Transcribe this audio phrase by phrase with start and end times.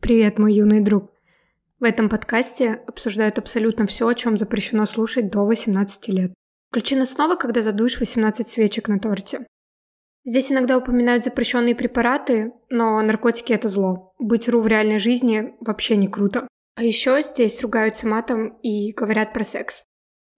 [0.00, 1.12] Привет, мой юный друг.
[1.80, 6.32] В этом подкасте обсуждают абсолютно все, о чем запрещено слушать до 18 лет.
[6.70, 9.46] Включи нас снова, когда задуешь 18 свечек на торте.
[10.24, 14.14] Здесь иногда упоминают запрещенные препараты, но наркотики это зло.
[14.18, 16.48] Быть ру в реальной жизни вообще не круто.
[16.74, 19.82] А еще здесь ругаются матом и говорят про секс.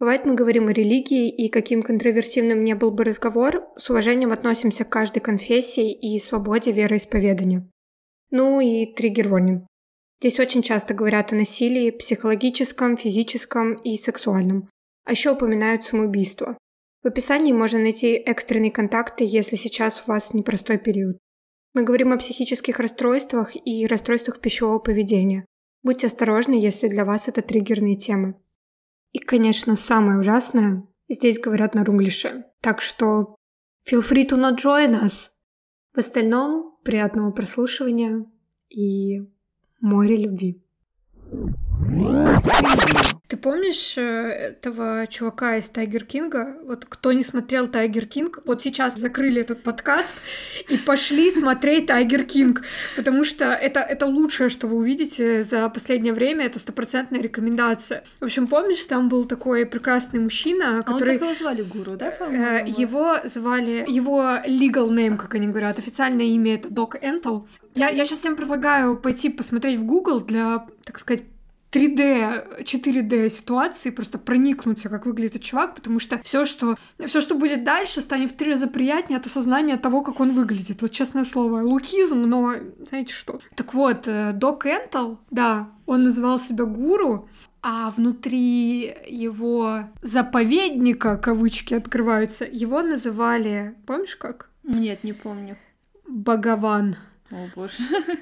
[0.00, 4.84] Бывает, мы говорим о религии, и каким контроверсивным не был бы разговор, с уважением относимся
[4.84, 7.70] к каждой конфессии и свободе вероисповедания.
[8.30, 9.66] Ну и триггер-ворнинг.
[10.20, 14.68] Здесь очень часто говорят о насилии психологическом, физическом и сексуальном.
[15.04, 16.58] А еще упоминают самоубийство.
[17.02, 21.16] В описании можно найти экстренные контакты, если сейчас у вас непростой период.
[21.72, 25.46] Мы говорим о психических расстройствах и расстройствах пищевого поведения.
[25.82, 28.35] Будьте осторожны, если для вас это триггерные темы.
[29.12, 32.44] И, конечно, самое ужасное, здесь говорят на рунглише.
[32.60, 33.36] Так что
[33.91, 35.30] feel free to not join us.
[35.94, 38.27] В остальном, приятного прослушивания
[38.69, 39.27] и
[39.80, 40.62] море любви.
[43.31, 46.56] Ты помнишь э, этого чувака из Tiger King а?
[46.64, 50.17] Вот кто не смотрел Tiger King, вот сейчас закрыли этот подкаст
[50.69, 52.62] и пошли смотреть Tiger King,
[52.97, 58.03] потому что это, это лучшее, что вы увидите за последнее время, это стопроцентная рекомендация.
[58.19, 61.17] В общем, помнишь, там был такой прекрасный мужчина, который...
[61.17, 63.84] А он его звали Гуру, да, э, Его звали...
[63.86, 67.42] Его legal name, как они говорят, официальное имя это Док Энтл.
[67.77, 71.23] Я, я сейчас всем предлагаю пойти посмотреть в Google для, так сказать,
[71.72, 77.34] 3D, 4D ситуации, просто проникнуться, как выглядит этот чувак, потому что все, что, все, что
[77.36, 80.82] будет дальше, станет в три раза приятнее от осознания того, как он выглядит.
[80.82, 82.54] Вот честное слово, лукизм, но
[82.88, 83.40] знаете что?
[83.54, 87.28] Так вот, э, Док Энтл, да, он называл себя гуру,
[87.62, 94.50] а внутри его заповедника, кавычки открываются, его называли, помнишь как?
[94.62, 95.56] Нет, не помню.
[96.06, 96.96] Богован.
[97.30, 97.74] О, боже.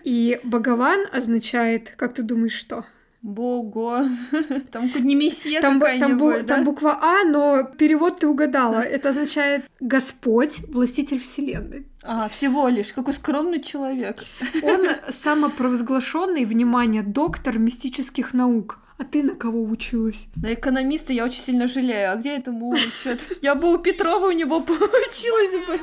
[0.04, 2.84] И Богован означает, как ты думаешь, что?
[3.22, 4.08] Бого.
[4.70, 6.44] Там хоть не месье там, там, бу- да?
[6.44, 8.80] там буква А, но перевод ты угадала.
[8.80, 11.86] Это означает Господь, властитель Вселенной.
[12.02, 12.92] А, всего лишь.
[12.92, 14.24] Какой скромный человек.
[14.62, 18.78] Он самопровозглашенный, внимание, доктор мистических наук.
[18.98, 20.18] А ты на кого училась?
[20.34, 22.12] На экономиста я очень сильно жалею.
[22.12, 23.20] А где этому учат?
[23.42, 25.80] Я бы у Петрова у него поучилась бы.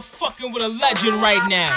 [0.00, 1.70] Fucking with a legend right now.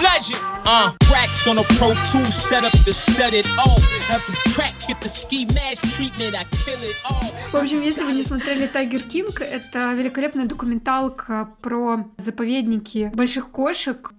[0.00, 0.92] Legend, uh.
[1.10, 3.80] Racks on a Pro Tool setup to set it off.
[4.08, 7.32] The track, get the ski mask treatment, I kill it all.
[7.52, 14.12] В общем, если вы не смотрели Тайгер Кинг, это великолепная документалка про заповедники больших кошек.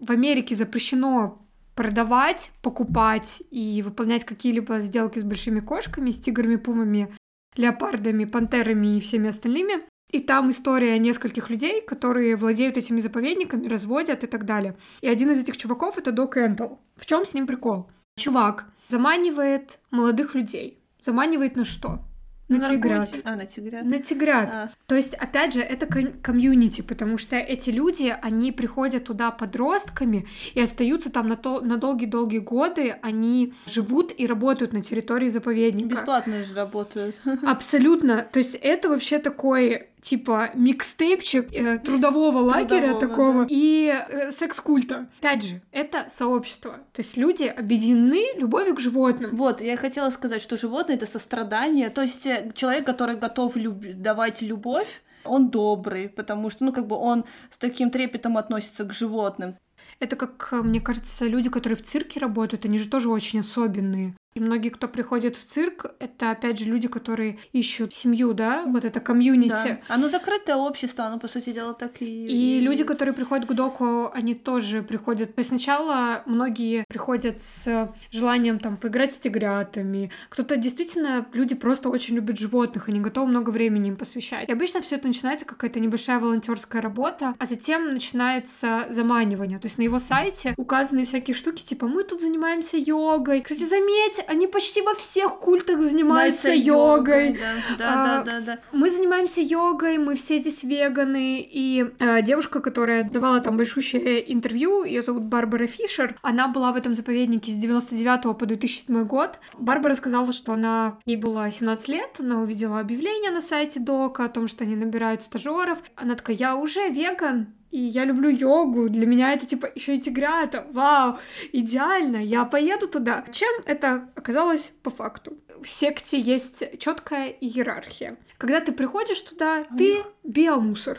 [0.00, 1.42] В Америке запрещено
[1.74, 7.14] продавать, покупать и выполнять какие-либо сделки с большими кошками, с тиграми, пумами,
[7.54, 9.82] леопардами, пантерами и всеми остальными.
[10.12, 14.76] И там история нескольких людей, которые владеют этими заповедниками, разводят и так далее.
[15.00, 16.76] И один из этих чуваков— это Док Энтл.
[16.96, 17.90] В чем с ним прикол?
[18.16, 20.78] Чувак заманивает молодых людей.
[21.00, 22.00] Заманивает на что?
[22.48, 23.08] На, на тигрят.
[23.24, 23.84] А, на тигрят.
[23.84, 24.48] На тигрят.
[24.52, 24.70] А.
[24.86, 30.60] То есть, опять же, это комьюнити, потому что эти люди, они приходят туда подростками и
[30.60, 35.94] остаются там на, то, на долгие-долгие годы, они живут и работают на территории заповедника.
[35.94, 37.16] Бесплатно же работают.
[37.42, 38.28] Абсолютно.
[38.30, 43.46] То есть, это вообще такой типа микстейпчик э, трудового лагеря такого да.
[43.48, 45.08] и э, секс-культа.
[45.20, 46.72] Опять же, это сообщество.
[46.92, 49.36] То есть люди объединены любовью к животным.
[49.36, 51.88] Вот, я хотела сказать, что животные— это сострадание.
[51.88, 53.80] То есть э, человек, который готов люб...
[53.96, 58.92] давать любовь, он добрый, потому что, ну, как бы он с таким трепетом относится к
[58.92, 59.56] животным.
[60.00, 64.16] Это как, мне кажется, люди, которые в цирке работают, они же тоже очень особенные.
[64.34, 68.84] И многие, кто приходит в цирк, это опять же люди, которые ищут семью, да, вот
[68.84, 69.50] это комьюнити.
[69.50, 69.80] Да.
[69.88, 72.04] Оно закрытое общество, оно, по сути дела, так и...
[72.26, 75.34] И люди, которые приходят к доку, они тоже приходят...
[75.34, 80.10] То есть сначала многие приходят с желанием там поиграть с тигрятами.
[80.30, 84.48] Кто-то действительно, люди просто очень любят животных, они готовы много времени им посвящать.
[84.48, 89.58] И обычно все это начинается какая-то небольшая волонтерская работа, а затем начинается заманивание.
[89.58, 93.42] То есть на его сайте указаны всякие штуки, типа мы тут занимаемся йогой.
[93.42, 97.28] Кстати, заметь, они почти во всех культах занимаются йогой.
[97.28, 97.38] йогой.
[97.38, 98.58] Да, да, а, да, да, да.
[98.72, 101.40] Мы занимаемся йогой, мы все здесь веганы.
[101.40, 106.76] И а, девушка, которая давала там большущее интервью, ее зовут Барбара Фишер, она была в
[106.76, 109.38] этом заповеднике с 99 по 2007 год.
[109.58, 114.28] Барбара сказала, что она ей было 17 лет, она увидела объявление на сайте Дока о
[114.28, 115.78] том, что они набирают стажеров.
[115.96, 120.00] Она такая, я уже веган, и я люблю йогу, для меня это типа еще и
[120.00, 121.18] тигрята, вау,
[121.52, 123.24] идеально, я поеду туда.
[123.32, 125.38] Чем это оказалось по факту?
[125.60, 128.16] В секте есть четкая иерархия.
[128.36, 130.98] Когда ты приходишь туда, ты биомусор.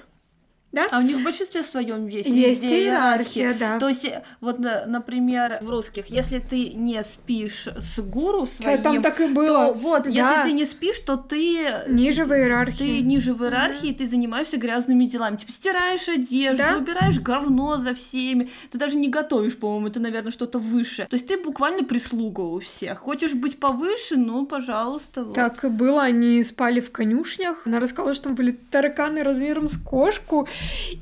[0.74, 0.88] Да?
[0.92, 3.80] А у них в большинстве своем есть, Есть везде иерархия, да.
[3.80, 8.82] То есть, э, вот, на- например, в русских, если ты не спишь с гуру своим,
[8.82, 9.68] там так и было.
[9.68, 10.10] то вот, Да.
[10.10, 12.78] если ты не спишь, то ты Ниже в иерархии.
[13.00, 15.38] Ты ниже в иерархии, ты занимаешься грязными делами.
[15.38, 16.78] Типа стираешь одежду, Да.
[16.78, 18.50] убираешь говно за всеми.
[18.72, 21.06] Ты даже не готовишь, по-моему, это, наверное, что-то выше.
[21.08, 22.98] То есть ты буквально прислуга у всех.
[23.00, 25.24] Хочешь быть повыше, ну, пожалуйста.
[25.24, 25.36] вот.
[25.36, 27.62] Так и было, они спали в конюшнях.
[27.68, 30.48] Она рассказала, что там были тараканы размером с кошку.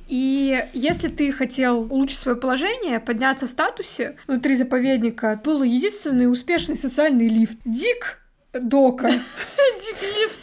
[0.07, 6.75] И если ты хотел улучшить свое положение, подняться в статусе внутри заповедника, был единственный успешный
[6.75, 7.57] социальный лифт.
[7.65, 8.19] Дик
[8.53, 9.09] Дока.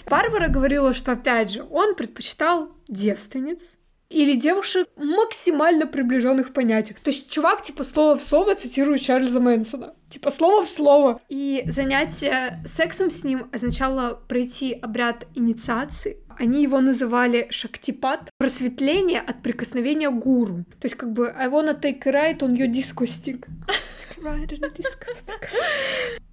[0.09, 3.77] Барбара говорила, что, опять же, он предпочитал девственниц
[4.11, 6.97] или девушек максимально приближенных понятию.
[7.03, 9.95] То есть чувак, типа, слово в слово цитирует Чарльза Мэнсона.
[10.09, 11.21] Типа, слово в слово.
[11.29, 16.19] И занятие сексом с ним означало пройти обряд инициации.
[16.39, 20.65] Они его называли шактипат, просветление от прикосновения гуру.
[20.81, 23.45] То есть, как бы, I wanna take a ride on your disco stick.
[24.23, 25.07] On disco.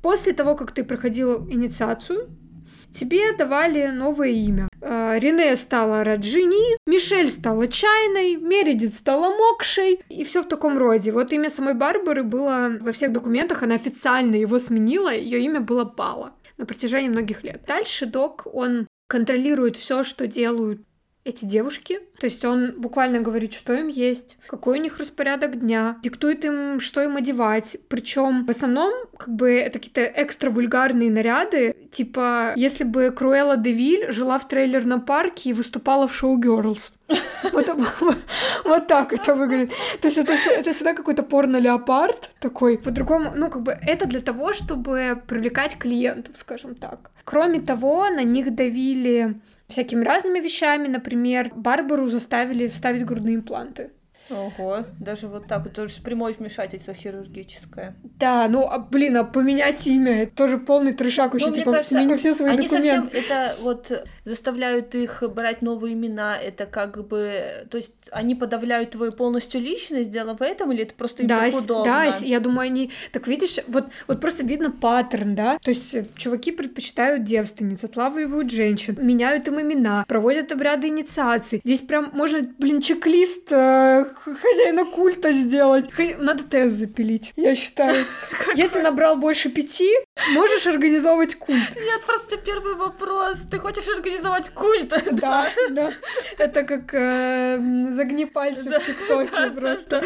[0.01, 2.30] После того, как ты проходил инициацию,
[2.95, 4.69] тебе давали новое имя.
[4.81, 11.12] Э, Рене стала Раджини, Мишель стала Чайной, Мередит стала Мокшей, и все в таком роде.
[11.12, 15.83] Вот имя самой Барбары было во всех документах, она официально его сменила, ее имя было
[15.83, 17.63] Бала на протяжении многих лет.
[17.68, 20.81] Дальше док, он контролирует все, что делают
[21.25, 22.00] эти девушки.
[22.19, 26.80] То есть он буквально говорит, что им есть, какой у них распорядок дня, диктует им,
[26.80, 27.77] что им одевать.
[27.89, 31.75] Причем в основном, как бы, это какие-то экстра вульгарные наряды.
[31.92, 36.94] Типа, если бы Круэлла Девиль жила в трейлерном парке и выступала в шоу Girls.
[38.63, 39.72] Вот, так это выглядит.
[40.01, 40.36] То есть это
[40.74, 42.77] всегда какой-то порно-леопард такой.
[42.77, 47.12] По-другому, ну, как бы, это для того, чтобы привлекать клиентов, скажем так.
[47.24, 49.36] Кроме того, на них давили
[49.67, 50.88] всякими разными вещами.
[50.88, 53.91] Например, Барбару заставили вставить грудные импланты.
[54.30, 57.95] Ого, даже вот так, это же прямое вмешательство хирургическое.
[58.19, 61.94] Да, ну, а, блин, а поменять имя, это тоже полный трешак вообще, Ну, типа, кажется,
[61.95, 63.06] смени все свои Они документы.
[63.06, 68.92] совсем это вот заставляют их брать новые имена, это как бы, то есть они подавляют
[68.92, 71.83] твою полностью личность, дело в этом, или это просто им Да, так удобно?
[71.86, 72.92] да, я думаю, они...
[73.12, 75.60] Так видишь, вот, вот просто видно паттерн, да?
[75.60, 81.62] То есть э, чуваки предпочитают девственниц, отлавливают женщин, меняют им имена, проводят обряды инициации.
[81.63, 85.89] Здесь прям можно, блин, чек-лист э, хозяина культа сделать.
[86.17, 88.06] Надо тест запилить, я считаю.
[88.56, 89.89] Если набрал больше пяти,
[90.33, 91.75] можешь организовывать культ.
[91.75, 93.38] Нет, просто первый вопрос.
[93.51, 94.94] Ты хочешь организовать культ?
[95.15, 95.91] Да, да.
[96.38, 97.57] Это как э,
[97.94, 100.03] загни пальцы Да, в ТикТоке да, да, просто.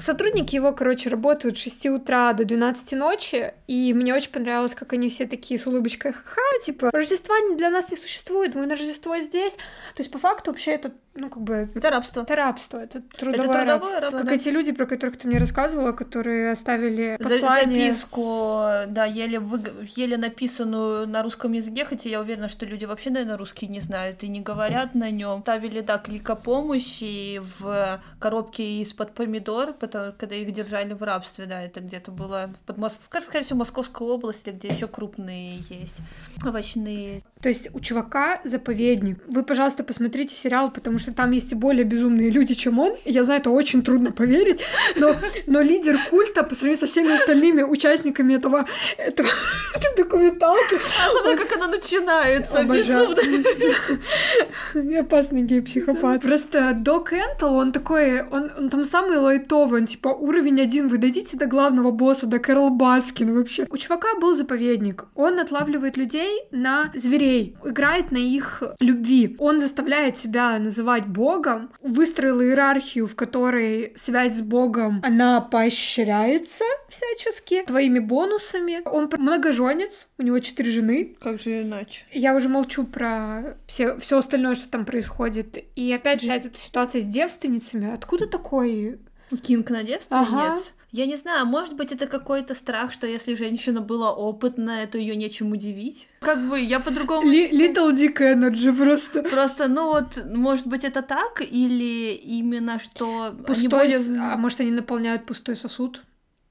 [0.00, 4.92] Сотрудники его, короче, работают с 6 утра до 12 ночи, и мне очень понравилось, как
[4.92, 9.16] они все такие с улыбочкой, ха, типа, Рождества для нас не существует, мы на Рождество
[9.18, 9.54] здесь.
[9.94, 12.22] То есть, по факту, вообще, это, ну, как бы, Это рабство.
[12.22, 14.00] это рабство, это трудовое, трудовое рабство.
[14.00, 14.34] рабство, Как да.
[14.34, 17.92] эти люди, про которых ты мне рассказывала, которые оставили послание.
[17.92, 23.10] Записку, да, еле, выг- еле написанную на русском языке, хотя я уверена, что люди вообще,
[23.10, 25.40] наверное, русский не знают и не говорят на нем.
[25.42, 31.62] Ставили, да, клика помощи в коробке из-под помидор, потому, когда их держали в рабстве, да,
[31.62, 32.98] это где-то было под Мос...
[33.22, 35.96] скорее всего, Московская область, где еще крупные есть
[36.44, 37.22] овощные.
[37.40, 39.22] То есть у чувака заповедник.
[39.26, 42.96] Вы, пожалуйста, посмотрите сериал, потому что там есть и более безумные люди, чем он.
[43.04, 44.60] Я знаю, это очень трудно поверить,
[44.96, 45.14] но,
[45.46, 49.27] но лидер культа по сравнению со всеми остальными участниками этого, этого
[49.98, 53.14] документалки Особенно, как она начинается, Обожаю.
[53.14, 55.00] безумно.
[55.00, 56.22] Опасный гей-психопат.
[56.22, 60.98] Просто Док Энтл, он такой, он, он там самый лайтовый, он типа уровень один, вы
[60.98, 63.66] дойдите до главного босса, до Кэрол Баскин вообще.
[63.70, 65.06] У чувака был заповедник.
[65.14, 69.36] Он отлавливает людей на зверей, играет на их любви.
[69.38, 77.62] Он заставляет себя называть богом, выстроил иерархию, в которой связь с богом, она поощряется всячески
[77.66, 78.80] твоими бонусами.
[78.84, 82.04] Он многоженец, у него четыре жены, Как же иначе?
[82.12, 85.58] я уже молчу про все, все остальное, что там происходит.
[85.76, 87.92] И опять же, эта ситуация с девственницами.
[87.92, 88.98] Откуда такой?
[89.42, 90.26] Кинг на девственниц?
[90.28, 90.58] Ага.
[90.90, 95.16] Я не знаю, может быть, это какой-то страх, что если женщина была опытная, то ее
[95.16, 96.08] нечем удивить.
[96.20, 97.30] Как бы я по-другому...
[97.30, 99.22] Little Dick Energy просто.
[99.22, 103.98] Просто, ну вот, может быть, это так, или именно что они Пустой, более...
[103.98, 106.02] с- а может, они наполняют пустой сосуд?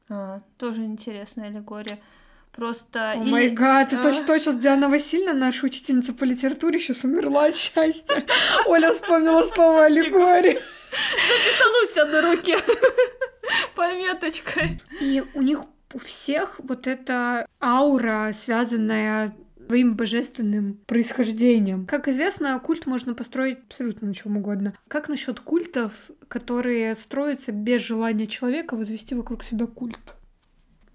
[0.07, 1.97] А, тоже интересная аллегория.
[2.57, 3.11] Просто...
[3.11, 4.13] О май гад, это А.
[4.13, 8.25] что, сейчас Диана Васильевна, наша учительница по литературе, сейчас умерла от счастья.
[8.65, 10.59] Оля вспомнила слово аллегория.
[10.91, 12.57] Записану себя на руке
[13.75, 14.81] пометочкой.
[14.99, 15.59] И у них
[15.93, 19.35] у всех вот эта аура, связанная
[19.67, 21.85] своим божественным происхождением.
[21.85, 24.73] Как известно, культ можно построить абсолютно на чем угодно.
[24.87, 25.91] Как насчет культов,
[26.27, 30.15] которые строятся без желания человека возвести вокруг себя культ?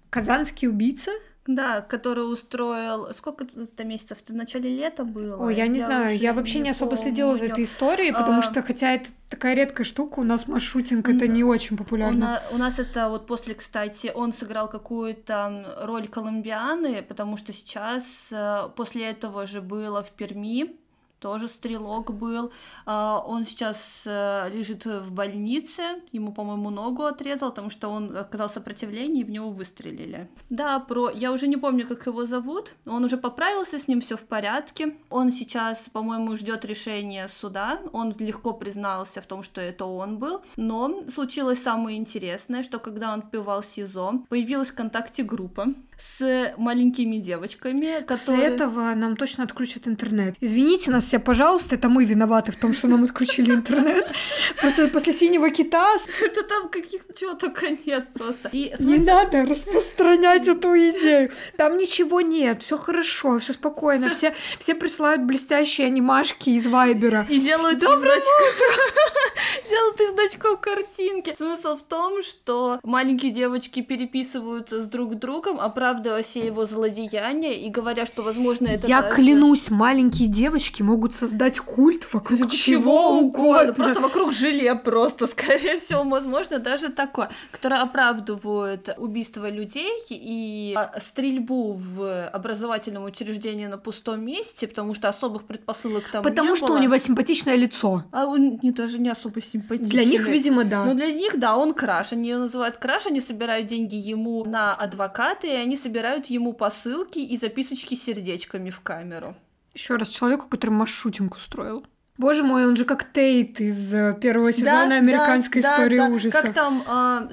[0.09, 1.11] Казанский убийца
[1.45, 3.13] да, который устроил...
[3.13, 4.19] Сколько это месяцев?
[4.23, 5.37] Это в начале лета было?
[5.45, 6.17] Ой, я не я знаю.
[6.17, 8.41] Я вообще не, не особо следила за этой историей, потому а...
[8.41, 12.15] что, хотя это такая редкая штука, у нас маршрутинг это не очень популярно.
[12.15, 12.55] У, на...
[12.55, 18.69] у нас это вот после, кстати, он сыграл какую-то роль колумбианы, потому что сейчас, э,
[18.75, 20.77] после этого же было в Перми,
[21.23, 22.51] тоже стрелок был.
[22.85, 28.49] А, он сейчас э, лежит в больнице, ему, по-моему, ногу отрезал, потому что он оказал
[28.49, 30.27] сопротивление, и в него выстрелили.
[30.49, 31.09] Да, про...
[31.09, 32.75] Я уже не помню, как его зовут.
[32.85, 34.97] Он уже поправился, с ним все в порядке.
[35.09, 37.79] Он сейчас, по-моему, ждет решения суда.
[37.93, 40.41] Он легко признался в том, что это он был.
[40.57, 45.67] Но случилось самое интересное, что когда он пивал СИЗО, появилась ВКонтакте группа
[46.03, 48.17] с маленькими девочками, которые...
[48.17, 50.35] После этого нам точно отключат интернет.
[50.41, 54.11] Извините нас все, пожалуйста, это мы виноваты в том, что нам отключили интернет.
[54.59, 55.95] Просто после синего кита...
[56.21, 58.49] Это там каких чего только нет просто.
[58.51, 61.31] И Не надо распространять эту идею.
[61.57, 64.09] Там ничего нет, все хорошо, все спокойно.
[64.09, 67.25] Все, все присылают блестящие анимашки из Вайбера.
[67.29, 68.23] И делают Доброе из
[69.69, 71.33] Делают из значков картинки.
[71.35, 75.59] Смысл в том, что маленькие девочки переписываются с друг другом,
[75.93, 79.15] оправдывая все его злодеяния и говоря, что, возможно, это Я даже...
[79.15, 83.73] клянусь, маленькие девочки могут создать культ вокруг чего угодно.
[83.73, 90.99] Просто вокруг желе просто, скорее всего, возможно, даже такое, которое оправдывает убийство людей и а,
[90.99, 96.67] стрельбу в образовательном учреждении на пустом месте, потому что особых предпосылок там Потому не что
[96.67, 96.77] было.
[96.77, 98.03] у него симпатичное лицо.
[98.11, 99.89] А он не даже не особо симпатичный.
[99.89, 100.85] Для них, видимо, да.
[100.85, 102.13] Но для них, да, он краш.
[102.13, 107.19] Они его называют краш, они собирают деньги ему на адвокаты, и они собирают ему посылки
[107.19, 109.35] и записочки сердечками в камеру.
[109.73, 111.85] Еще раз человеку, который маршрутинг устроил.
[112.17, 116.07] Боже мой, он же как Тейт из э, первого сезона да, американской да, истории да,
[116.09, 116.41] ужасов.
[116.41, 117.29] Как там, а,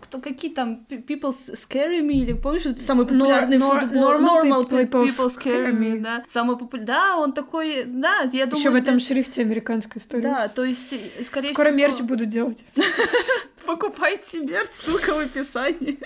[0.00, 4.02] кто, какие там People Scary Me, или помнишь, это самый популярный nor, футбол?
[4.02, 6.24] Normal, normal People, people Scary Me, да.
[6.28, 8.58] Самый популярный, да, он такой, да, я думаю...
[8.58, 10.22] Еще в этом шрифте американской истории.
[10.22, 11.78] Да, то есть, скорее Скоро всего...
[11.78, 12.58] мерч буду делать.
[13.66, 15.98] Покупайте мерч, ссылка в описании.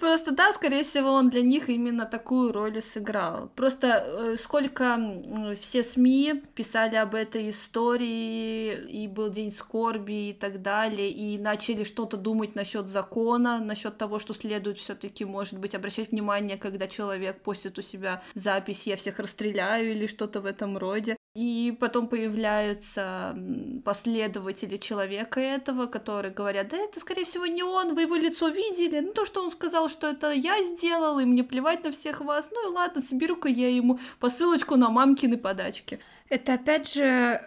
[0.00, 3.50] Просто да, скорее всего, он для них именно такую роль и сыграл.
[3.54, 4.98] Просто э, сколько
[5.60, 11.84] все СМИ писали об этой истории, и был день скорби и так далее, и начали
[11.84, 17.42] что-то думать насчет закона, насчет того, что следует все-таки, может быть, обращать внимание, когда человек
[17.42, 21.16] постит у себя запись, я всех расстреляю или что-то в этом роде.
[21.34, 23.36] И потом появляются
[23.84, 29.00] последователи человека этого, которые говорят, да это, скорее всего, не он, вы его лицо видели.
[29.00, 32.48] Ну, то, что он сказал, что это я сделал, и мне плевать на всех вас.
[32.50, 36.00] Ну и ладно, соберу-ка я ему посылочку на мамкины подачки.
[36.28, 37.40] Это, опять же,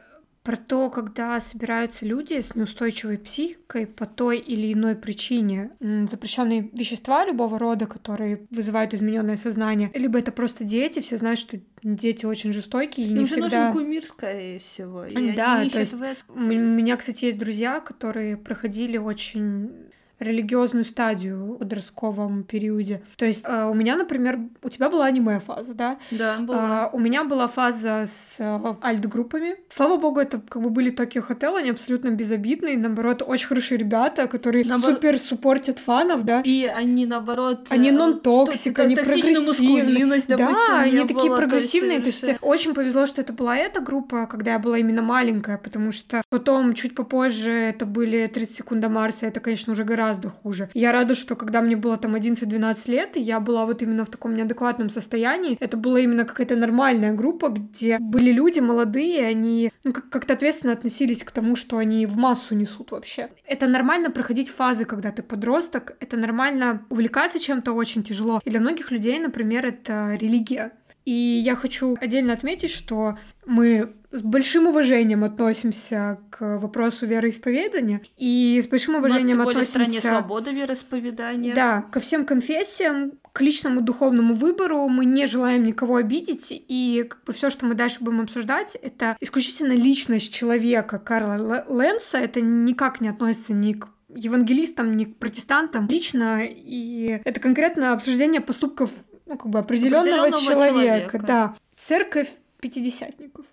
[0.50, 5.70] про то, когда собираются люди с неустойчивой психикой по той или иной причине.
[5.80, 11.60] Запрещенные вещества любого рода, которые вызывают измененное сознание, либо это просто дети, все знают, что
[11.84, 13.68] дети очень жестокие и Им не же всегда...
[13.68, 15.06] нужен кумир, скорее всего.
[15.06, 16.16] И да, то есть в...
[16.30, 19.89] у меня, кстати, есть друзья, которые проходили очень
[20.20, 23.02] религиозную стадию в подростковом периоде.
[23.16, 25.98] То есть э, у меня, например, у тебя была аниме-фаза, да?
[26.12, 26.90] Да, была.
[26.92, 29.56] Э, у меня была фаза с э, альт-группами.
[29.70, 34.28] Слава богу, это как бы были Токио Хотел, они абсолютно безобидные, наоборот, очень хорошие ребята,
[34.28, 34.98] которые наоборот...
[34.98, 36.42] супер суппортят фанов, да?
[36.42, 37.68] И они, наоборот...
[37.70, 40.22] Они нон-токсик, они прогрессивные.
[40.28, 42.00] Да, они такие прогрессивные.
[42.00, 45.02] То есть, то есть очень повезло, что это была эта группа, когда я была именно
[45.02, 49.84] маленькая, потому что потом, чуть попозже, это были 30 секунд до Марса, это, конечно, уже
[49.84, 50.70] гораздо гораздо хуже.
[50.74, 54.36] Я рада, что когда мне было там 11-12 лет, я была вот именно в таком
[54.36, 60.34] неадекватном состоянии, это была именно какая-то нормальная группа, где были люди молодые, они ну, как-то
[60.34, 63.30] ответственно относились к тому, что они в массу несут вообще.
[63.46, 68.42] Это нормально проходить фазы, когда ты подросток, это нормально увлекаться чем-то очень тяжело.
[68.46, 70.72] И для многих людей, например, это религия.
[71.06, 78.62] И я хочу отдельно отметить, что мы с большим уважением относимся к вопросу вероисповедания и
[78.64, 79.72] с большим уважением Мы в относимся...
[79.72, 81.54] стране свободы вероисповедания.
[81.54, 84.88] Да, ко всем конфессиям, к личному духовному выбору.
[84.88, 89.16] Мы не желаем никого обидеть, и как бы все, что мы дальше будем обсуждать, это
[89.20, 95.88] исключительно личность человека Карла Лэнса, это никак не относится ни к евангелистам, ни к протестантам
[95.88, 98.90] лично, и это конкретно обсуждение поступков
[99.30, 101.56] ну, как бы определенного человека, человека, да.
[101.76, 103.46] Церковь пятидесятников.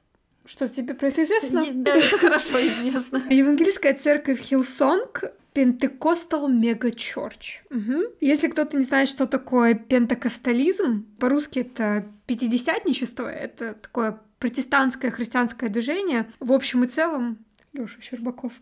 [0.47, 1.66] Что тебе про это известно?
[1.73, 3.23] Да, это хорошо известно.
[3.30, 7.62] Евангельская церковь Hillsong Pentecostal Mega Church.
[8.21, 16.30] Если кто-то не знает, что такое пентекостализм, по-русски это пятидесятничество, это такое протестантское христианское движение.
[16.40, 17.38] В общем и целом,
[17.76, 18.52] Лёша Щербаков.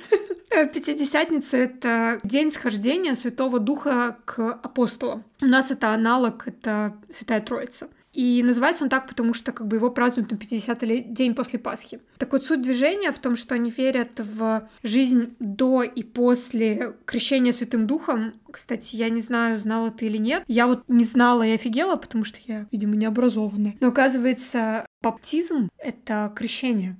[0.50, 5.24] Пятидесятница— это день схождения Святого Духа к апостолам.
[5.40, 7.88] У нас это аналог, это Святая Троица.
[8.12, 12.00] И называется он так, потому что как бы его празднуют на 50-й день после Пасхи.
[12.18, 17.52] Так вот, суть движения в том, что они верят в жизнь до и после крещения
[17.52, 18.34] Святым Духом.
[18.50, 20.42] Кстати, я не знаю, знала ты или нет.
[20.48, 23.76] Я вот не знала и офигела, потому что я, видимо, не образованная.
[23.78, 26.96] Но оказывается, баптизм— это крещение.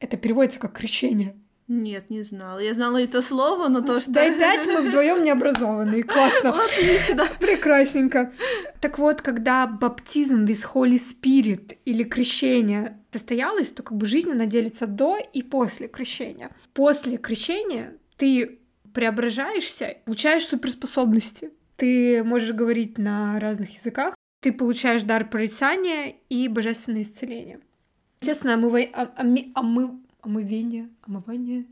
[0.00, 1.36] Это переводится как крещение.
[1.68, 2.58] Нет, не знала.
[2.58, 4.10] Я знала это слово, но то, что...
[4.10, 6.02] Да и пять мы вдвоем не образованные.
[6.02, 6.58] Классно.
[6.64, 7.28] Отлично.
[7.38, 8.32] Прекрасненько.
[8.80, 14.46] Так вот, когда баптизм без Holy Spirit или крещение состоялось, то как бы жизнь, она
[14.46, 16.50] делится до и после крещения.
[16.74, 18.58] После крещения ты
[18.92, 21.50] преображаешься, получаешь суперспособности.
[21.76, 27.60] Ты можешь говорить на разных языках, ты получаешь дар прорицания и божественное исцеление.
[28.20, 28.92] Естественно, омывай...
[29.16, 29.50] омы...
[29.54, 31.64] омы омывение, омывание.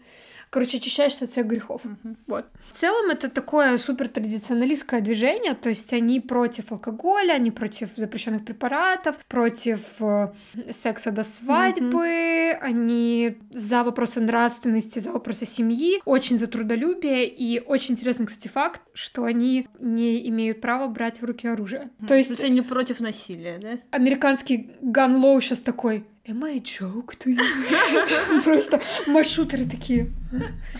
[0.50, 1.83] Короче, очищаешься от всех грехов.
[1.85, 2.17] Мгм.
[2.26, 2.47] Вот.
[2.73, 8.47] В целом это такое супер традиционалистское движение, то есть они против алкоголя, они против запрещенных
[8.47, 10.33] препаратов, против э,
[10.73, 17.95] секса до свадьбы, они за вопросы нравственности, за вопросы семьи, очень за трудолюбие и очень
[17.95, 21.90] интересный, кстати, факт, что они не имеют права брать в руки оружие.
[22.07, 23.78] То есть есть они против насилия, да?
[23.90, 28.43] американский law сейчас такой Am I a joke to you?
[28.45, 30.13] Просто маршрутеры такие.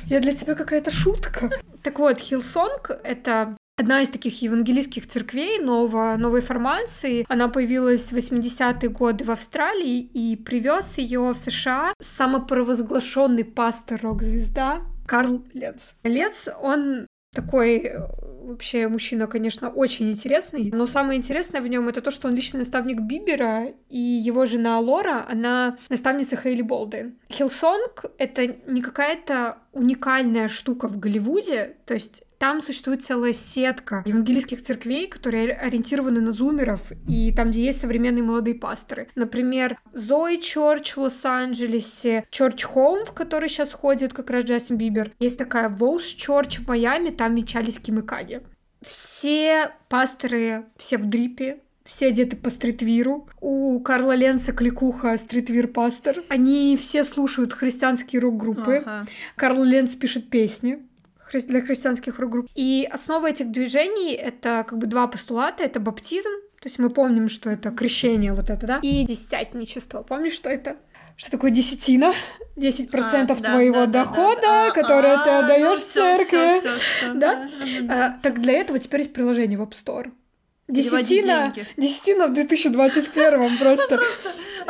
[0.05, 1.51] Я для тебя какая-то шутка.
[1.83, 8.17] Так вот, Hillsong— это Одна из таких евангелийских церквей нового, новой формации, она появилась в
[8.17, 15.93] 80-е годы в Австралии и привез ее в США самопровозглашенный пастор рок-звезда Карл Ленц.
[16.03, 17.07] Ленц, он
[17.39, 18.01] такой э,
[18.49, 22.61] вообще мужчина, конечно, очень интересный, но самое интересное в нем это то, что он личный
[22.61, 27.17] наставник Бибера, и его жена Лора, она наставница Хейли Болдуин.
[27.31, 34.63] Hillsong— это не какая-то уникальная штука в Голливуде, то есть там существует целая сетка евангелийских
[34.63, 39.09] церквей, которые ориентированы на зумеров, и там, где есть современные молодые пасторы.
[39.15, 45.13] Например, Зои Чорч в Лос-Анджелесе, Чорч Хоум, в который сейчас ходит как раз Джастин Бибер.
[45.19, 48.41] Есть такая Волс Чорч в Майами, там венчались Ким и Кади.
[48.87, 51.59] Все пасторы, все в дрипе,
[51.89, 53.29] все одеты по стритвиру.
[53.41, 56.23] У Карла Ленца кликуха стритвир-пастор.
[56.29, 58.83] Они все слушают христианские рок-группы.
[58.85, 59.07] Ага.
[59.35, 60.87] Карл Ленц пишет песни
[61.33, 62.49] для христианских рок-групп.
[62.55, 65.63] И основа этих движений— это как бы два постулата.
[65.65, 68.79] Это баптизм, то есть мы помним, что это крещение вот это, да?
[68.83, 70.03] И десятничество.
[70.03, 70.77] Помнишь, что это?
[71.17, 72.13] Что такое десятина?
[72.57, 74.67] 10% А, да, твоего да, да, дохода, да.
[74.69, 76.59] А, который ты а, отдаешь ну в всё, всё, церкви.
[76.61, 77.49] всё, всё, Да?
[77.83, 80.13] да, А, так для этого теперь есть приложение в App Store.
[80.69, 84.01] Десятина, десятина в 2021 просто.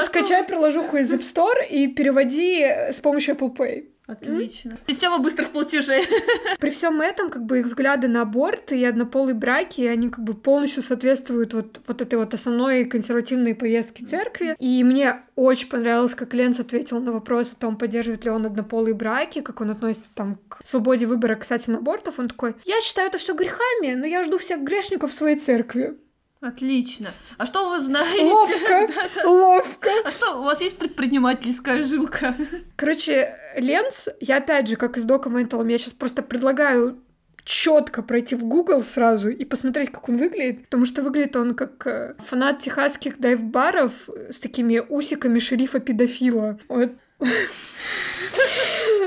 [0.07, 3.89] Скачай приложуху из App Store и переводи с помощью Apple Pay.
[4.09, 4.79] Отлично.
[4.87, 6.07] Система быстрых платежей.
[6.59, 10.33] При всем этом, как бы их взгляды на аборт и однополые браки, они как бы
[10.33, 14.57] полностью соответствуют вот, вот этой вот основной консервативной повестке церкви.
[14.59, 18.95] И мне очень понравилось, как Ленц ответил на вопрос о том, поддерживает ли он однополые
[18.95, 22.19] браки, как он относится там к свободе выбора касательно абортов.
[22.19, 25.99] Он такой, я считаю это все грехами, но я жду всех грешников в своей церкви.
[26.41, 27.11] Отлично.
[27.37, 28.25] А что вы знаете?
[28.25, 28.89] Ловко,
[29.29, 29.91] ловко.
[30.05, 32.35] А что, у вас есть предпринимательская жилка?
[32.77, 37.03] Короче, Ленц, я опять же, как из документалом, я сейчас просто предлагаю
[37.45, 41.87] четко пройти в Google сразу и посмотреть, как он выглядит, потому что выглядит он как
[41.87, 46.61] э, фанат техасских дайв-баров э, с такими усиками шерифа-педофила.
[46.69, 46.93] Вот.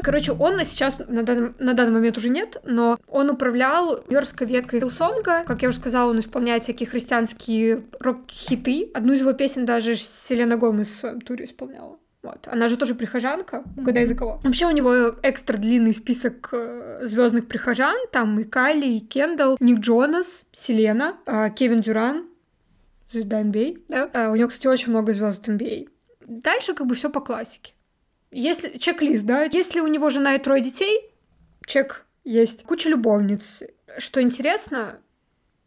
[0.04, 4.80] Короче, он сейчас на данный, на данный момент уже нет, но он управлял нью-йоркской веткой
[4.80, 5.44] Hillsong а.
[5.46, 8.90] Как я уже сказала, он исполняет всякие христианские рок-хиты.
[8.94, 12.00] Одну из его песен даже Селена Гомес в своем туре исполняла.
[12.24, 12.48] Вот.
[12.48, 14.40] Она же тоже прихожанка, угадай за кого.
[14.44, 16.54] Вообще у него экстра длинный список
[17.02, 17.96] звездных прихожан.
[18.12, 22.28] Там и Кайли, и Кендалл, Ник Джонас, Селена, э, Кевин Дюран,
[23.12, 23.84] звезда NBA.
[23.90, 24.10] Да?
[24.14, 25.90] Э, У него, кстати, очень много звезд NBA.
[26.28, 27.74] Дальше как бы все по классике.
[28.32, 31.12] Если чек-лист, да, если у него жена и трое детей,
[31.66, 32.64] чек есть.
[32.64, 33.62] Куча любовниц.
[33.98, 35.00] Что интересно,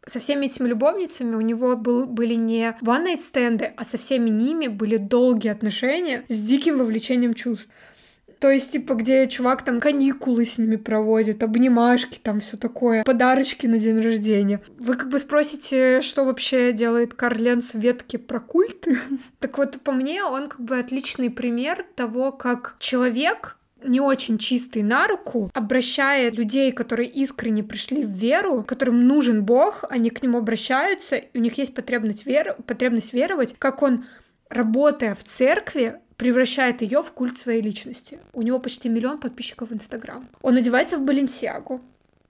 [0.07, 4.29] со всеми этими любовницами у него был, были не one night стенды, а со всеми
[4.29, 7.69] ними были долгие отношения с диким вовлечением чувств.
[8.39, 13.65] То есть, типа, где чувак там каникулы с ними проводит, обнимашки, там все такое, подарочки
[13.67, 14.61] на день рождения.
[14.77, 18.97] Вы как бы спросите, что вообще делает Карленс в ветке про культы?
[19.39, 24.81] Так вот, по мне, он как бы отличный пример того, как человек не очень чистый
[24.81, 30.39] на руку, обращая людей, которые искренне пришли в веру, которым нужен Бог, они к нему
[30.39, 32.55] обращаются, у них есть потребность, вер...
[32.65, 34.05] потребность веровать, как он,
[34.49, 38.19] работая в церкви, превращает ее в культ своей личности.
[38.33, 40.27] У него почти миллион подписчиков в Инстаграм.
[40.41, 41.81] Он одевается в Баленсиагу.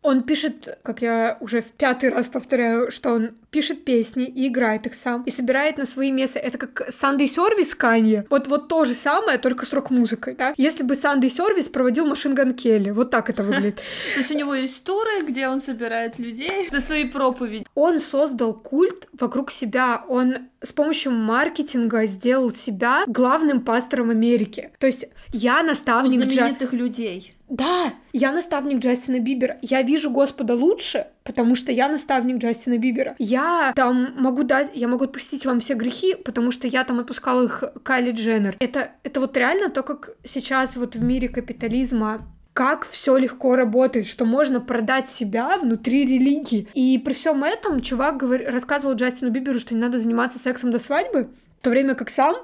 [0.06, 4.86] Он пишет, как я уже в пятый раз повторяю, что он пишет песни и играет
[4.86, 6.38] их сам, и собирает на свои места.
[6.38, 8.26] Это как Sunday Service Канье.
[8.30, 10.54] Вот, вот то же самое, только с рок-музыкой, да?
[10.58, 13.78] Если бы Sunday Service проводил Машин Ган Келли, вот так это выглядит.
[14.14, 17.66] То есть у него есть туры, где он собирает людей за свои проповеди.
[17.74, 24.72] Он создал культ вокруг себя, он с помощью маркетинга сделал себя главным пастором Америки.
[24.80, 26.22] То есть я наставник...
[26.22, 27.35] У знаменитых людей.
[27.50, 29.58] Да, я наставник Джастина Бибера.
[29.62, 33.16] Я вижу Господа лучше, потому что я наставник Джастина Бибера.
[33.20, 37.44] Я там могу дать, я могу отпустить вам все грехи, потому что я там отпускал
[37.44, 38.58] их Кайли Дженнер.
[38.60, 44.08] Это, это вот реально то, как сейчас вот в мире капитализма как все легко работает,
[44.08, 46.70] что можно продать себя внутри религии.
[46.74, 48.42] И при всем этом чувак говор...
[48.48, 51.28] рассказывал Джастину Биберу, что не надо заниматься сексом до свадьбы,
[51.60, 52.38] в то время как сам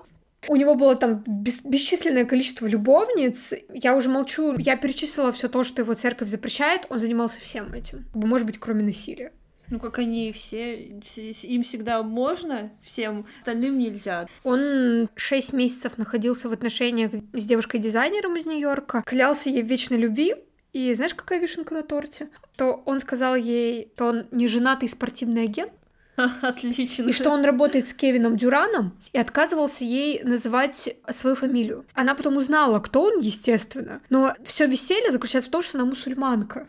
[0.48, 3.54] у него было там бес- бесчисленное количество любовниц.
[3.74, 4.56] Я уже молчу.
[4.58, 6.88] Я перечислила все то, что его церковь запрещает.
[6.90, 8.06] Он занимался всем этим.
[8.14, 9.32] Может быть, кроме насилия.
[9.70, 14.28] Ну, как они все, все, им всегда можно, всем остальным нельзя.
[14.44, 20.36] Он шесть месяцев находился в отношениях с девушкой-дизайнером из Нью-Йорка, клялся ей в вечной любви,
[20.74, 22.30] и знаешь, какая вишенка на торте?
[22.58, 25.72] То он сказал ей, что он не женатый спортивный агент,
[26.42, 27.08] Отлично.
[27.08, 31.86] И что он работает с Кевином Дюраном и отказывался ей называть свою фамилию.
[31.94, 34.02] Она потом узнала, кто он, естественно.
[34.10, 36.68] Но все веселье заключается в том, что она мусульманка.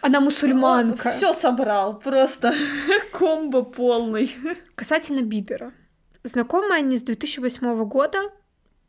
[0.00, 1.12] Она мусульманка.
[1.12, 2.54] Все собрал, просто
[3.12, 4.30] комбо полный.
[4.74, 5.72] Касательно Бибера.
[6.24, 8.30] Знакомы они с 2008 года,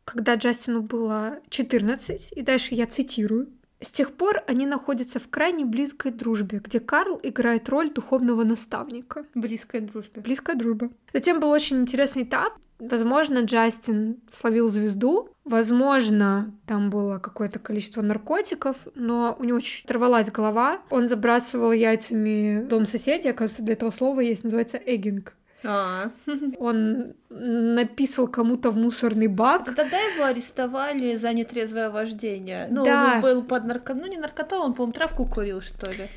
[0.03, 3.47] когда Джастину было 14, и дальше я цитирую.
[3.81, 9.25] С тех пор они находятся в крайне близкой дружбе, где Карл играет роль духовного наставника.
[9.35, 10.21] Близкая дружба.
[10.21, 10.89] Близкая дружба.
[11.13, 12.53] Затем был очень интересный этап.
[12.77, 20.29] Возможно, Джастин словил звезду, возможно, там было какое-то количество наркотиков, но у него чуть-чуть оторвалась
[20.29, 20.81] голова.
[20.89, 25.35] Он забрасывал яйцами дом соседей, оказывается, для этого слова есть, называется эггинг.
[25.67, 26.11] А.
[26.59, 29.65] Он написал кому-то в мусорный бак.
[29.75, 32.67] Тогда его арестовали за нетрезвое вождение.
[32.69, 33.15] Ну, Да.
[33.15, 33.93] он был под нарко...
[33.93, 36.07] Ну, не наркотой, он, по-моему, травку курил, что ли.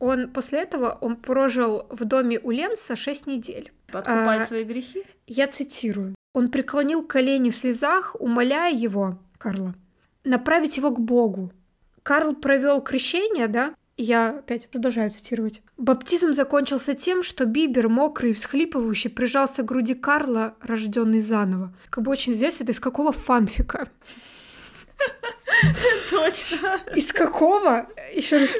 [0.00, 3.72] Он после этого он прожил в доме у Ленца 6 недель.
[3.90, 5.02] Подкупая А, свои грехи.
[5.26, 6.14] Я цитирую.
[6.34, 9.74] Он преклонил колени в слезах, умоляя его, Карла,
[10.24, 11.52] направить его к Богу.
[12.02, 13.74] Карл провел крещение, да?
[14.00, 15.60] Я опять продолжаю цитировать.
[15.76, 21.74] Баптизм закончился тем, что Бибер, мокрый и всхлипывающий, прижался к груди Карла, рожденный заново.
[21.90, 23.88] Как бы очень известно, это из какого фанфика?
[26.10, 26.80] Точно.
[26.94, 27.88] Из какого?
[28.14, 28.50] Еще раз,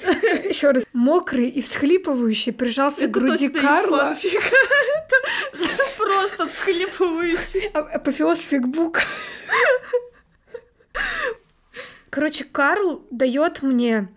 [0.45, 0.85] еще раз.
[0.93, 4.15] Мокрый и всхлипывающий прижался к груди точно Карла.
[4.17, 5.17] Это
[5.55, 7.69] это просто всхлипывающий.
[7.75, 9.03] А- Апофеоз фигбук.
[12.11, 14.09] Короче, Карл дает мне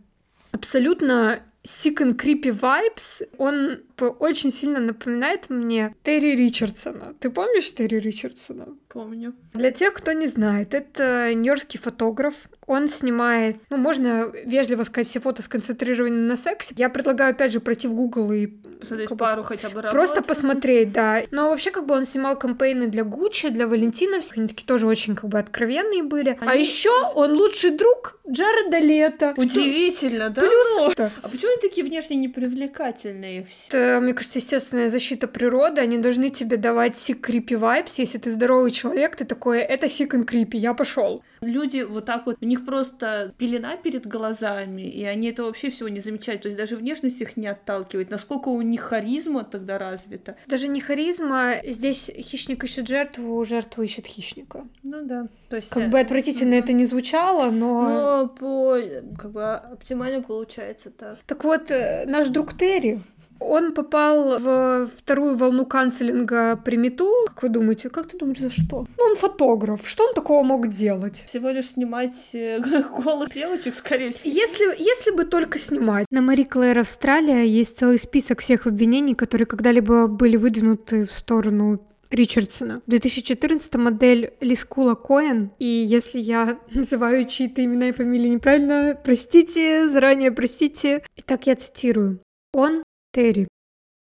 [0.62, 3.24] абсолютно sick and creepy vibes.
[3.38, 7.14] Он очень сильно напоминает мне Терри Ричардсона.
[7.20, 8.68] Ты помнишь Терри Ричардсона?
[8.88, 9.34] Помню.
[9.54, 12.36] Для тех, кто не знает, это нью-йоркский фотограф.
[12.68, 16.74] Он снимает, ну, можно вежливо сказать, все фото сконцентрированы на сексе.
[16.78, 19.92] Я предлагаю, опять же, пройти в Google и Посмотреть как бы пару хотя бы работ.
[19.92, 21.24] Просто посмотреть, да.
[21.32, 24.88] Но вообще, как бы он снимал campaign ы для Гуччи, для Валентина, они такие тоже
[24.88, 26.38] очень как бы откровенные были.
[26.42, 29.34] А Они- еще он лучший друг Джареда Лето.
[29.38, 30.42] Удивительно, да?
[30.42, 31.06] Плюс ну?
[31.22, 33.70] А почему они такие внешне непривлекательные все?
[33.92, 35.82] Это, мне кажется, естественная защита природы.
[35.82, 38.00] Они должны тебе давать sick creepy vibes.
[38.00, 41.24] Если ты здоровый человек, ты такой, это sick and creepy, я пошел.
[41.42, 45.90] Люди вот так вот, у них просто пелена перед глазами, и они это вообще всего
[45.90, 46.44] не замечают.
[46.44, 48.12] То есть даже внешность их не отталкивает.
[48.12, 50.38] Насколько у них харизма тогда развита.
[50.48, 54.68] Даже не харизма, здесь хищник ищет жертву, жертва ищет хищника.
[54.84, 55.28] Ну да.
[55.50, 55.70] То есть...
[55.70, 57.90] Как э, бы отвратительно это не звучало, но...
[57.90, 58.78] Но по
[59.20, 61.18] как бы оптимально получается так.
[61.26, 63.02] Так вот, э, наш друг Терри,
[63.42, 67.26] он попал в вторую волну канцелинга при МИТУ.
[67.28, 68.86] Как вы думаете, как ты думаешь, за что?
[68.98, 69.88] Ну, он фотограф.
[69.88, 71.26] Что он такого мог делать?
[71.28, 72.60] Всего лишь снимать э,
[73.04, 74.32] голых девочек, скорее всего.
[74.32, 76.06] Если, если бы только снимать.
[76.12, 81.80] На Мари Клэр Австралия есть целый список всех обвинений, которые когда-либо были выдвинуты в сторону
[82.12, 82.82] Ричардсона.
[82.86, 89.90] В 2014 модель Лискула Коэн, и если я называю чьи-то имена и фамилии неправильно, простите,
[89.90, 91.04] заранее простите.
[91.16, 92.20] Итак, я цитирую.
[92.54, 93.48] Он, Терри,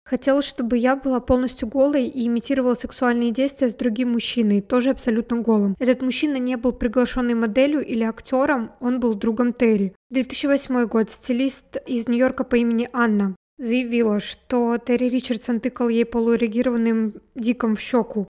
[0.05, 5.41] Хотелось, чтобы я была полностью голой и имитировала сексуальные действия с другим мужчиной, тоже абсолютно
[5.41, 5.77] голым.
[5.79, 9.95] Этот мужчина не был приглашенной моделью или актером, он был другом Терри.
[10.11, 11.11] 2008 год.
[11.11, 17.81] Стилист из Нью-Йорка по имени Анна заявила, что Терри Ричардсон тыкал ей полуэрегированным диком в
[17.81, 18.27] щеку.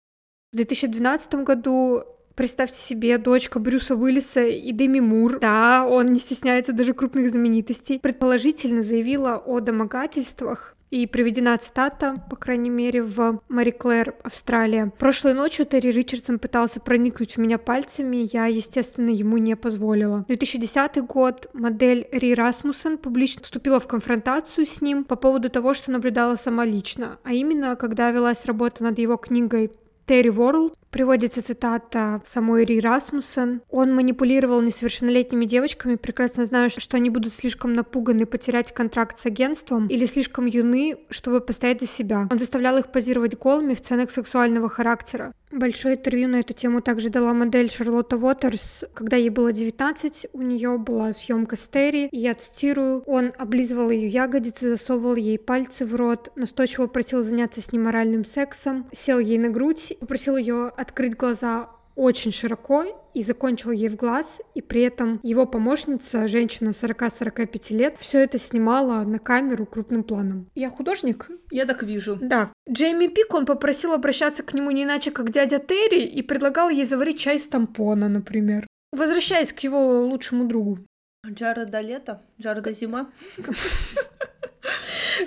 [0.51, 2.03] В 2012 году
[2.39, 7.99] Представьте себе, дочка Брюса Уиллиса и Деми Мур, да, он не стесняется даже крупных знаменитостей,
[7.99, 14.89] предположительно заявила о домогательствах и приведена цитата, по крайней мере, в Мари Клэр, Австралия.
[14.97, 20.23] Прошлой ночью Терри Ричардсон пытался проникнуть в меня пальцами, я, естественно, ему не позволила.
[20.29, 25.91] 2010 год модель Ри Расмуссен публично вступила в конфронтацию с ним по поводу того, что
[25.91, 29.71] наблюдала сама лично, а именно, когда велась работа над его книгой
[30.09, 33.61] Терри Ворлд приводится цитата самой Ри Расмуссен.
[33.69, 39.87] Он манипулировал несовершеннолетними девочками, прекрасно зная, что они будут слишком напуганы потерять контракт с агентством
[39.87, 42.27] или слишком юны, чтобы постоять за себя.
[42.31, 45.33] Он заставлял их позировать голыми в ценах сексуального характера.
[45.51, 48.83] Большое интервью на эту тему также дала модель Шарлотта Уотерс.
[48.93, 53.89] Когда ей было 19, у нее была съемка с Терри, и я цитирую, он облизывал
[53.89, 59.17] ее ягодицы, засовывал ей пальцы в рот, настойчиво просил заняться с ним моральным сексом, сел
[59.17, 64.61] ей на грудь, попросил ее открыть глаза очень широко и закончил ей в глаз, и
[64.61, 70.49] при этом его помощница, женщина 40-45 лет, все это снимала на камеру крупным планом.
[70.55, 71.29] Я художник?
[71.51, 72.17] Я так вижу.
[72.21, 72.51] Да.
[72.69, 76.85] Джейми Пик, он попросил обращаться к нему не иначе, как дядя Терри, и предлагал ей
[76.85, 78.65] заварить чай из тампона, например.
[78.93, 80.79] Возвращаясь к его лучшему другу.
[81.27, 83.11] Джареда лето, Джареда зима.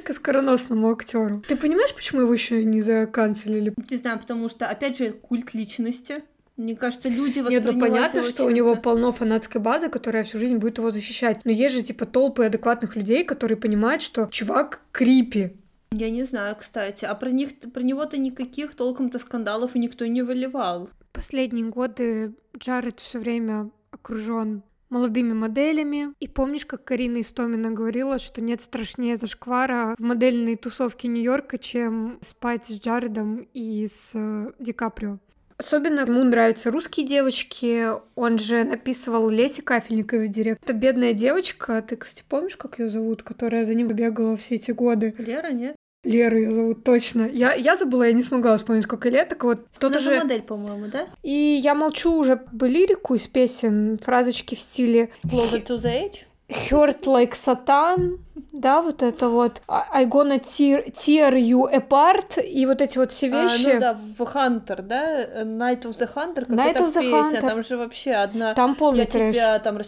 [0.04, 1.42] К скороносному актеру.
[1.46, 3.74] Ты понимаешь, почему его еще не заканцелили?
[3.90, 6.22] Не знаю, потому что, опять же, культ личности.
[6.56, 10.38] Мне кажется, люди воспринимают Нет, ну понятно, что у него полно фанатской базы, которая всю
[10.38, 11.40] жизнь будет его защищать.
[11.44, 15.56] Но есть же, типа, толпы адекватных людей, которые понимают, что чувак крипи.
[15.92, 17.04] Я не знаю, кстати.
[17.04, 20.90] А про них, про него-то никаких толком-то скандалов и никто не выливал.
[21.12, 24.62] Последние годы Джаред все время окружен
[24.92, 26.12] молодыми моделями.
[26.20, 32.18] И помнишь, как Карина Истомина говорила, что нет страшнее зашквара в модельной тусовке Нью-Йорка, чем
[32.22, 35.18] спать с Джаредом и с э, Ди Каприо.
[35.56, 37.86] Особенно ему нравятся русские девочки.
[38.16, 40.62] Он же написывал Леси Кафельниковой директ.
[40.62, 44.72] Это бедная девочка, ты, кстати, помнишь, как ее зовут, которая за ним бегала все эти
[44.72, 45.14] годы?
[45.18, 45.76] Лера, нет?
[46.04, 47.28] Лера ее зовут, точно.
[47.32, 49.60] Я, я забыла, я не смогла вспомнить, сколько лет, так вот.
[49.78, 51.06] Тот же модель, по-моему, да?
[51.22, 55.10] И я молчу уже бы лирику из песен, фразочки в стиле...
[55.24, 56.24] Closer to the edge?
[56.70, 58.18] Hurt like Satan,
[58.52, 63.28] да, вот это вот I gonna tear, tear you apart, и вот эти вот все
[63.28, 63.70] вещи.
[63.70, 67.38] А, ну да, в Hunter, да, Night of the Hunter, как Night of the песня,
[67.38, 67.48] Hunter.
[67.48, 68.54] там же вообще одна...
[68.54, 69.34] Там полный Я трэш.
[69.34, 69.78] тебя там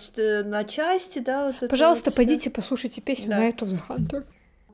[0.48, 3.40] на части, да, вот Пожалуйста, вот пойдите, послушайте песню да.
[3.40, 4.24] Night of the Hunter.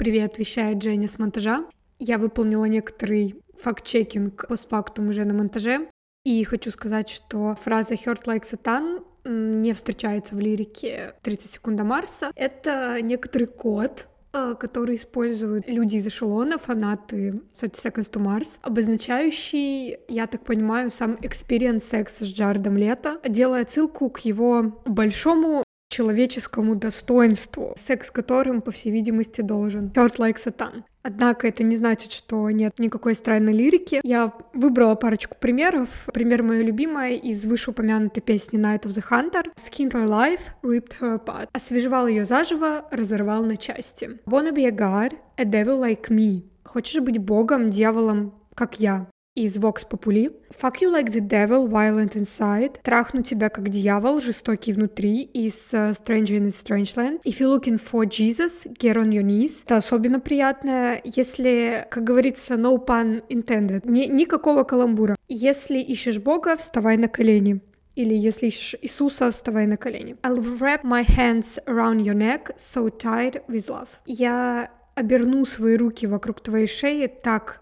[0.01, 1.67] Привет, вещает Женя с монтажа.
[1.99, 5.91] Я выполнила некоторый факт-чекинг постфактум уже на монтаже.
[6.25, 11.85] И хочу сказать, что фраза «Hurt like Satan» не встречается в лирике «30 секунд до
[11.85, 12.33] Марса».
[12.35, 19.99] Это некоторый код, э, который используют люди из эшелона, фанаты 30 Seconds to Mars, обозначающий,
[20.09, 26.77] я так понимаю, сам experience секса с Джаредом Лето, делая ссылку к его большому человеческому
[26.77, 29.89] достоинству, секс которым, по всей видимости, должен.
[29.89, 30.85] Hurt like Satan.
[31.03, 34.01] Однако это не значит, что нет никакой странной лирики.
[34.03, 36.07] Я выбрала парочку примеров.
[36.13, 39.45] Пример моя любимая из вышеупомянутой песни Night of the Hunter.
[39.57, 41.49] Skinned her life, ripped her apart.
[41.53, 44.19] Освежевал ее заживо, разорвал на части.
[44.27, 46.45] Wanna be a god, a devil like me.
[46.65, 50.31] Хочешь быть богом, дьяволом, как я из Vox Populi.
[50.51, 52.81] Fuck you like the devil, violent inside.
[52.83, 57.21] Трахну тебя как дьявол, жестокий внутри из uh, Stranger in Strangeland.
[57.25, 59.63] If you're looking for Jesus, get on your knees.
[59.65, 63.83] Это особенно приятно, если, как говорится, no pun intended.
[63.85, 65.17] Ни, никакого каламбура.
[65.29, 67.61] Если ищешь Бога, вставай на колени.
[67.95, 70.17] Или если ищешь Иисуса, вставай на колени.
[70.23, 73.89] I'll wrap my hands around your neck, so tight with love.
[74.07, 77.61] Я оберну свои руки вокруг твоей шеи так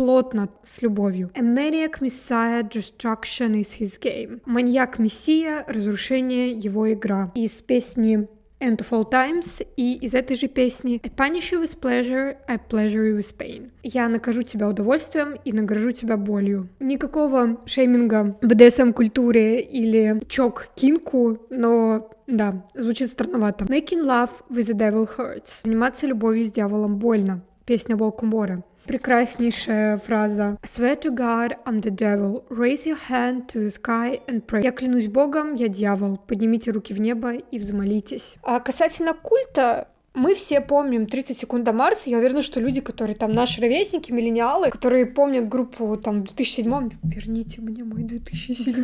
[0.00, 1.30] плотно с любовью.
[1.34, 4.40] A maniac messiah destruction is his game.
[4.46, 7.30] Маньяк мессия, разрушение его игра.
[7.34, 8.26] Из песни
[8.60, 12.56] End of All Times, и из этой же песни I punish you with pleasure, I
[12.56, 13.72] pleasure you with pain.
[13.82, 16.70] Я накажу тебя удовольствием и награжу тебя болью.
[16.80, 23.66] Никакого шейминга BDSM-культуре или чок-кинку, но да, звучит странновато.
[23.66, 25.60] Making love with the devil hurts.
[25.62, 28.64] Заниматься любовью с дьяволом больно песня Walk on Water.
[28.86, 30.58] Прекраснейшая фраза.
[30.60, 32.42] I swear to God, I'm the devil.
[32.50, 34.64] Raise your hand to the sky and pray.
[34.64, 36.16] Я клянусь Богом, я дьявол.
[36.16, 38.34] Поднимите руки в небо и взмолитесь.
[38.42, 42.10] А касательно культа, мы все помним 30 секунд до Марса.
[42.10, 46.90] Я уверена, что люди, которые там наши ровесники, миллениалы, которые помнят группу там в 2007
[47.04, 48.74] верните мне мой 2007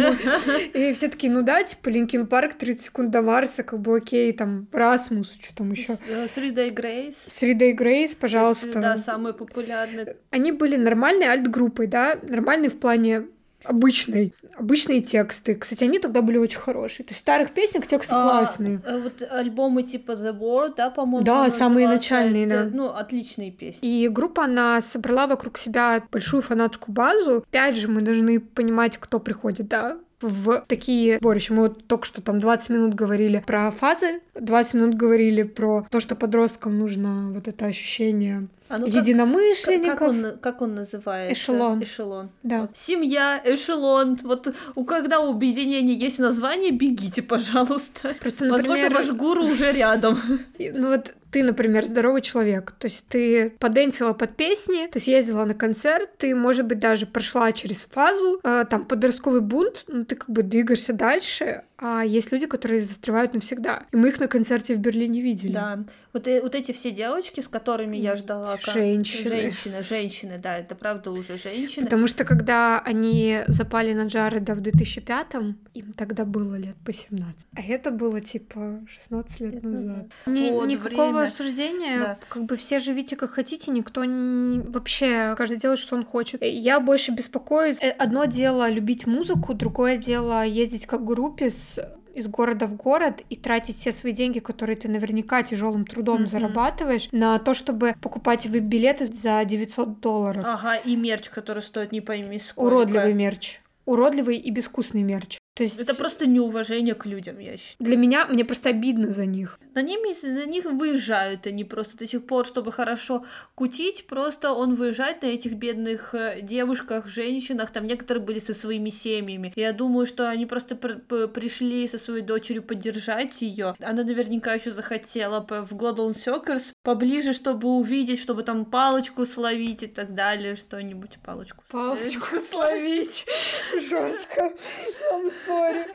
[0.74, 4.32] И все такие, ну да, типа Linkin Park, 30 секунд до Марса, как бы окей,
[4.32, 5.92] там Rasmus, что там еще.
[5.92, 7.16] Three Days Grace.
[7.28, 8.80] Three Days Grace, пожалуйста.
[8.80, 10.16] Да, самые популярные.
[10.30, 13.26] Они были нормальной альт-группой, да, нормальной в плане
[13.64, 15.54] обычной, обычные тексты.
[15.54, 17.04] Кстати, они тогда были очень хорошие.
[17.04, 18.80] То есть старых песенок тексты а, классные.
[18.86, 21.24] А, вот альбомы типа The World, да, по-моему.
[21.24, 22.68] Да, самые начальные, да.
[22.72, 23.78] Ну, отличные песни.
[23.88, 27.38] И группа, она собрала вокруг себя большую фанатскую базу.
[27.38, 31.52] Опять же, мы должны понимать, кто приходит, да, в такие сборища.
[31.52, 36.00] Мы вот только что там 20 минут говорили про фазы, 20 минут говорили про то,
[36.00, 39.98] что подросткам нужно вот это ощущение а ну единомышленников.
[39.98, 41.32] Как, как, он, как он называется?
[41.32, 41.82] Эшелон.
[41.82, 42.30] Эшелон.
[42.42, 42.62] Да.
[42.62, 42.76] Вот.
[42.76, 44.18] Семья, эшелон.
[44.22, 48.14] Вот у когда у объединения есть название, бегите, пожалуйста.
[48.20, 48.70] Просто, например...
[48.70, 50.18] Возможно, ваш гуру уже рядом.
[50.58, 55.54] Ну вот ты, например, здоровый человек, то есть ты поденсила под песни, ты съездила на
[55.54, 60.30] концерт, ты, может быть, даже прошла через фазу, э, там, подростковый бунт, ну, ты как
[60.30, 63.84] бы двигаешься дальше, а есть люди, которые застревают навсегда.
[63.92, 65.52] И мы их на концерте в Берлине видели.
[65.52, 65.84] Да.
[66.14, 68.56] Вот, э, вот эти все девочки, с которыми я ждала...
[68.62, 69.28] Женщины.
[69.28, 71.84] Женщины, женщины, да, это правда уже женщины.
[71.84, 77.46] Потому что когда они запали на Джареда в 2005-м, им тогда было лет по 17.
[77.54, 80.06] А это было типа 16 лет назад.
[80.24, 81.22] Ни, вот никакого время.
[81.24, 81.98] осуждения.
[81.98, 82.18] Да.
[82.30, 84.60] Как бы все живите как хотите, никто не...
[84.60, 86.40] вообще каждый делает, что он хочет.
[86.42, 87.76] Я больше беспокоюсь.
[87.82, 91.65] Э, одно дело любить музыку, другое дело ездить как группе с
[92.14, 96.26] из города в город и тратить все свои деньги, которые ты наверняка тяжелым трудом mm-hmm.
[96.26, 100.44] зарабатываешь, на то, чтобы покупать билеты за 900 долларов.
[100.46, 102.74] Ага, и мерч, который стоит не пойми сколько.
[102.74, 103.60] Уродливый мерч.
[103.84, 105.38] Уродливый и безвкусный мерч.
[105.56, 105.80] То есть...
[105.80, 107.76] Это просто неуважение к людям, я считаю.
[107.78, 109.58] Для меня, мне просто обидно за них.
[109.74, 114.74] На, ними, на них выезжают они просто до сих пор, чтобы хорошо кутить, просто он
[114.74, 119.54] выезжает на этих бедных э, девушках, женщинах, там некоторые были со своими семьями.
[119.56, 123.74] Я думаю, что они просто пр- пришли со своей дочерью поддержать ее.
[123.80, 129.86] Она наверняка еще захотела в Golden Circus поближе, чтобы увидеть, чтобы там палочку словить и
[129.86, 131.64] так далее, что-нибудь палочку.
[131.70, 133.24] Палочку словить.
[133.72, 134.52] Жестко
[135.46, 135.86] сори.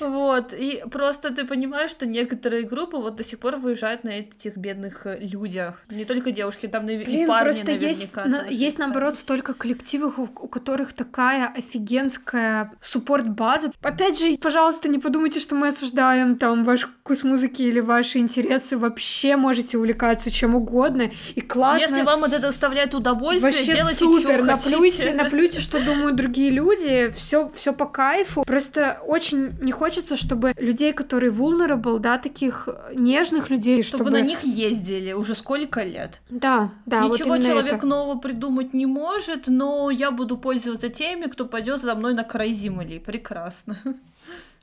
[0.00, 4.56] Вот, и просто ты понимаешь, что некоторые группы вот до сих пор выезжают на этих
[4.56, 5.82] бедных э, людях.
[5.90, 10.22] Не только девушки, там Блин, и парни просто есть, на, есть наоборот, столько коллективов, у,
[10.22, 13.72] у которых такая офигенская суппорт-база.
[13.82, 18.76] Опять же, пожалуйста, не подумайте, что мы осуждаем там ваш вкус музыки или ваши интересы.
[18.76, 21.10] Вообще можете увлекаться чем угодно.
[21.34, 21.84] И классно.
[21.84, 24.36] Если вам этого доставляет удовольствие, Вообще делайте, супер.
[24.36, 25.14] Что наплюйте, хотите.
[25.14, 27.12] наплюйте, что думают другие люди.
[27.16, 28.44] Все, все по кайфу.
[28.44, 28.57] Просто
[29.06, 34.42] очень не хочется, чтобы людей, которые vulnerable, да, таких нежных людей, чтобы, чтобы на них
[34.44, 36.20] ездили уже сколько лет.
[36.30, 37.04] Да, да.
[37.04, 37.86] Ничего вот человек это.
[37.86, 42.52] нового придумать не может, но я буду пользоваться теми, кто пойдет за мной на край
[42.52, 42.98] земли.
[42.98, 43.76] Прекрасно.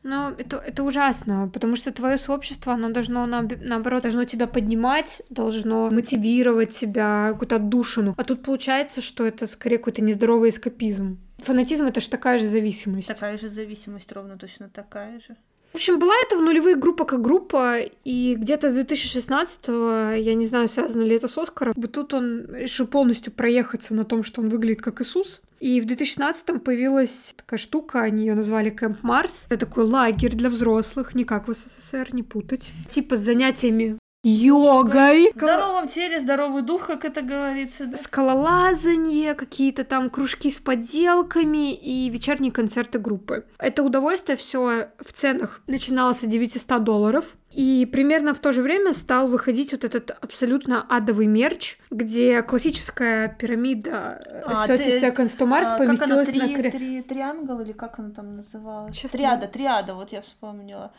[0.08, 5.89] Ну, это, это ужасно, потому что твое сообщество, оно должно, наоборот, должно тебя поднимать, должно
[5.89, 8.13] мотивировать тебя, какую-то отдушину.
[8.15, 11.17] А тут получается, что это скорее какой-то нездоровый эскапизм.
[11.37, 13.07] Фанатизм— это же такая же зависимость.
[13.07, 15.35] Такая же зависимость, ровно точно такая же.
[15.71, 20.45] В общем, была это в нулевых группа как группа, и где-то с 2016-го, я не
[20.45, 24.41] знаю, связано ли это с Оскаром, вот тут он решил полностью проехаться на том, что
[24.41, 25.41] он выглядит как Иисус.
[25.59, 29.47] И в 2016-м появилась такая штука, они ее назвали Кэмп Марс.
[29.49, 32.71] Это такой лагерь для взрослых, не как в СССР, не путать.
[32.89, 35.31] Типа с занятиями йогой.
[35.33, 37.85] В здоровом теле, здоровый дух, как это говорится.
[37.85, 37.97] Да?
[37.97, 43.45] Скалолазание, какие-то там кружки с поделками и вечерние концерты группы.
[43.59, 47.25] Это удовольствие все в ценах начиналось от 900 долларов.
[47.51, 53.29] И примерно в то же время стал выходить вот этот абсолютно адовый мерч, где классическая
[53.29, 54.99] пирамида а, 30 ты...
[54.99, 56.71] Seconds to Mars а, поместилась как она, три, на...
[56.71, 58.97] Три, триангл или как она там называлась?
[58.97, 59.19] Честно?
[59.19, 60.91] Триада, триада, вот я вспомнила.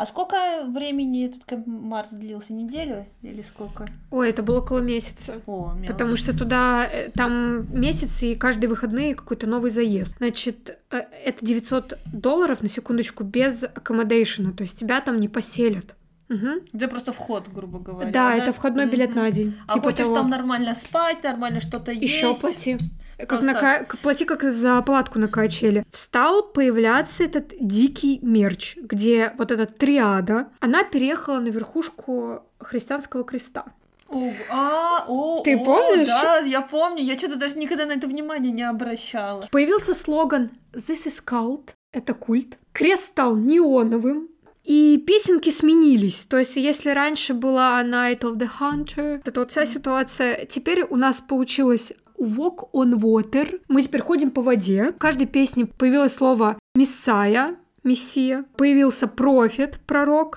[0.00, 2.54] А сколько времени этот Марс длился?
[2.54, 3.86] Неделю или сколько?
[4.10, 5.42] Ой, это было около месяца.
[5.44, 5.74] О.
[5.86, 10.16] Потому что туда э, там месяц и каждые выходные какой-то новый заезд.
[10.16, 15.94] Значит, э, это 900 долларов на секундочку без аккомодейшена, то есть тебя там не поселят.
[16.30, 16.76] Угу.
[16.76, 18.10] Это просто вход, грубо говоря.
[18.10, 18.36] Да, да?
[18.36, 19.58] это входной билет на день.
[19.66, 20.14] А типа хочешь того...
[20.14, 22.04] там нормально спать, нормально что-то есть.
[22.04, 22.78] Еще плати.
[23.18, 25.84] Как на, плати как за палатку на качели.
[25.92, 33.64] Стал появляться этот дикий мерч, где вот эта триада, она переехала на верхушку христианского креста.
[34.08, 36.08] О, а, о, Ты о, помнишь?
[36.08, 37.02] Да, я помню.
[37.02, 39.46] Я что-то даже никогда на это внимание не обращала.
[39.50, 42.58] Появился слоган «This is cult»— это культ.
[42.72, 44.29] Крест стал неоновым,
[44.70, 46.26] и песенки сменились.
[46.28, 50.94] То есть, если раньше была Night of the Hunter, это вот вся ситуация, теперь у
[50.94, 53.60] нас получилось Walk on Water.
[53.66, 54.92] Мы теперь ходим по воде.
[54.92, 58.44] В каждой песне появилось слово Мессая, Мессия.
[58.56, 60.36] Появился профит, пророк.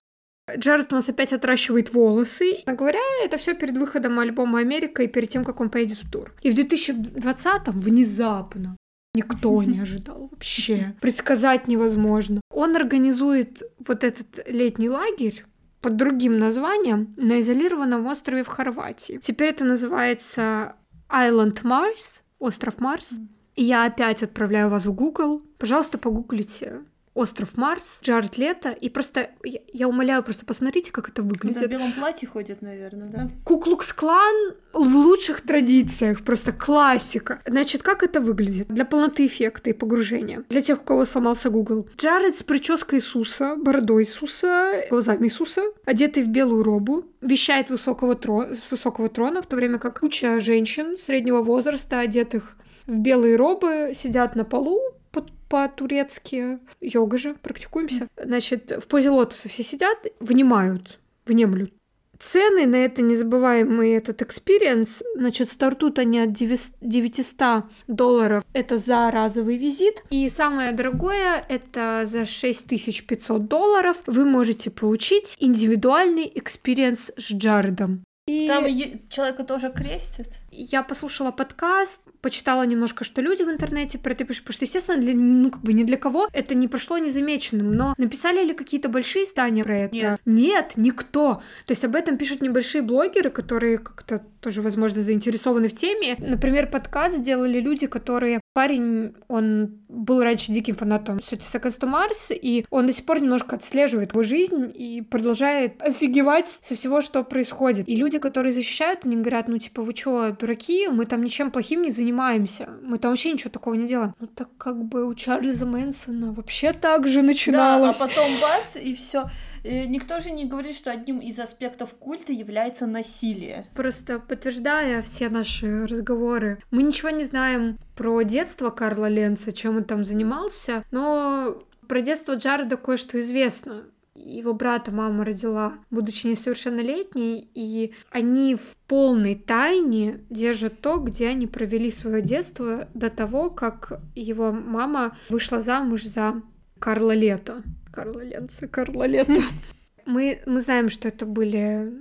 [0.58, 2.64] Джаред у нас опять отращивает волосы.
[2.66, 6.34] Говоря, это все перед выходом альбома «Америка» и перед тем, как он поедет в тур.
[6.42, 8.78] И в 2020-м внезапно
[9.16, 10.96] Никто не ожидал вообще.
[11.00, 12.42] Предсказать невозможно.
[12.52, 15.46] Он организует вот этот летний лагерь
[15.82, 19.20] под другим названием на изолированном острове в Хорватии.
[19.22, 20.76] Теперь это называется
[21.10, 23.12] Island Mars, остров Марс.
[23.56, 25.44] И я опять отправляю вас в Google.
[25.60, 26.82] Пожалуйста, погуглите
[27.14, 31.62] остров Марс, Джаред Лето, и просто, я, я умоляю, просто посмотрите, как это выглядит.
[31.62, 33.30] в белом платье ходит, наверное, да?
[33.46, 37.42] Куклукс-клан в лучших традициях, просто классика.
[37.46, 38.68] Значит, как это выглядит?
[38.68, 40.44] Для полноты эффекта и погружения.
[40.50, 41.88] Для тех, у кого сломался Google.
[41.98, 48.56] Джаред с прической Иисуса, бородой Иисуса, глазами Иисуса, одетый в белую робу, вещает высокого тро...
[48.56, 52.56] с высокого трона, в то время как куча женщин среднего возраста, одетых
[52.88, 55.03] в белые робы, сидят на полу, по-
[55.50, 56.60] по-турецки.
[56.82, 58.08] Йога же, практикуемся.
[58.18, 61.72] Значит, в позе лотоса все сидят, внимают, внемлют.
[62.20, 69.58] Цены на это незабываемый этот experience, значит, стартуют они от 900 долларов, это за разовый
[69.58, 78.06] визит, и самое дорогое, это за 6500 долларов вы можете получить индивидуальный experience с Джаредом.
[78.28, 78.66] И Там
[79.10, 80.28] человека тоже крестят.
[80.56, 84.98] Я послушала подкаст, почитала немножко, что люди в интернете про это пишут, потому что, естественно,
[84.98, 88.88] для, ну, как бы ни для кого это не прошло незамеченным, но написали ли какие-то
[88.90, 89.96] большие издания про это?
[89.96, 90.22] Нет.
[90.26, 91.42] Нет, никто.
[91.66, 96.16] То есть об этом пишут небольшие блогеры, которые как-то тоже, возможно, заинтересованы в теме.
[96.20, 98.40] Например, подкаст сделали люди, которые...
[98.54, 103.20] Парень, он был раньше диким фанатом Thirty Seconds to Mars, и он до сих пор
[103.20, 107.90] немножко отслеживает его жизнь и продолжает офигевать со всего, что происходит.
[107.90, 110.88] И люди, которые защищают, они говорят, ну, типа, вы чё, дураки?
[110.90, 112.70] Мы там ничем плохим не занимаемся.
[112.82, 114.14] Мы там вообще ничего такого не делаем.
[114.20, 117.98] Ну, так как бы у Чарльза Мэнсона вообще так же начиналось.
[117.98, 119.30] Да, а потом бац, и все.
[119.64, 123.68] Никто же не говорит, что одним из аспектов культа является насилие.
[123.74, 129.86] Просто подтверждая все наши разговоры, мы ничего не знаем про детство Карла Ленца, чем он
[129.86, 133.86] там занимался, но про детство Джареда кое-что известно.
[134.26, 141.46] Его брата мама родила, будучи несовершеннолетней, и они в полной тайне держат то, где они
[141.46, 146.42] провели свое детство до того, как его мама вышла замуж за
[146.80, 147.64] Карла Лето.
[147.92, 149.42] Карла Ленца, Карла Лето.
[150.06, 151.94] Мы, мы знаем, что это были,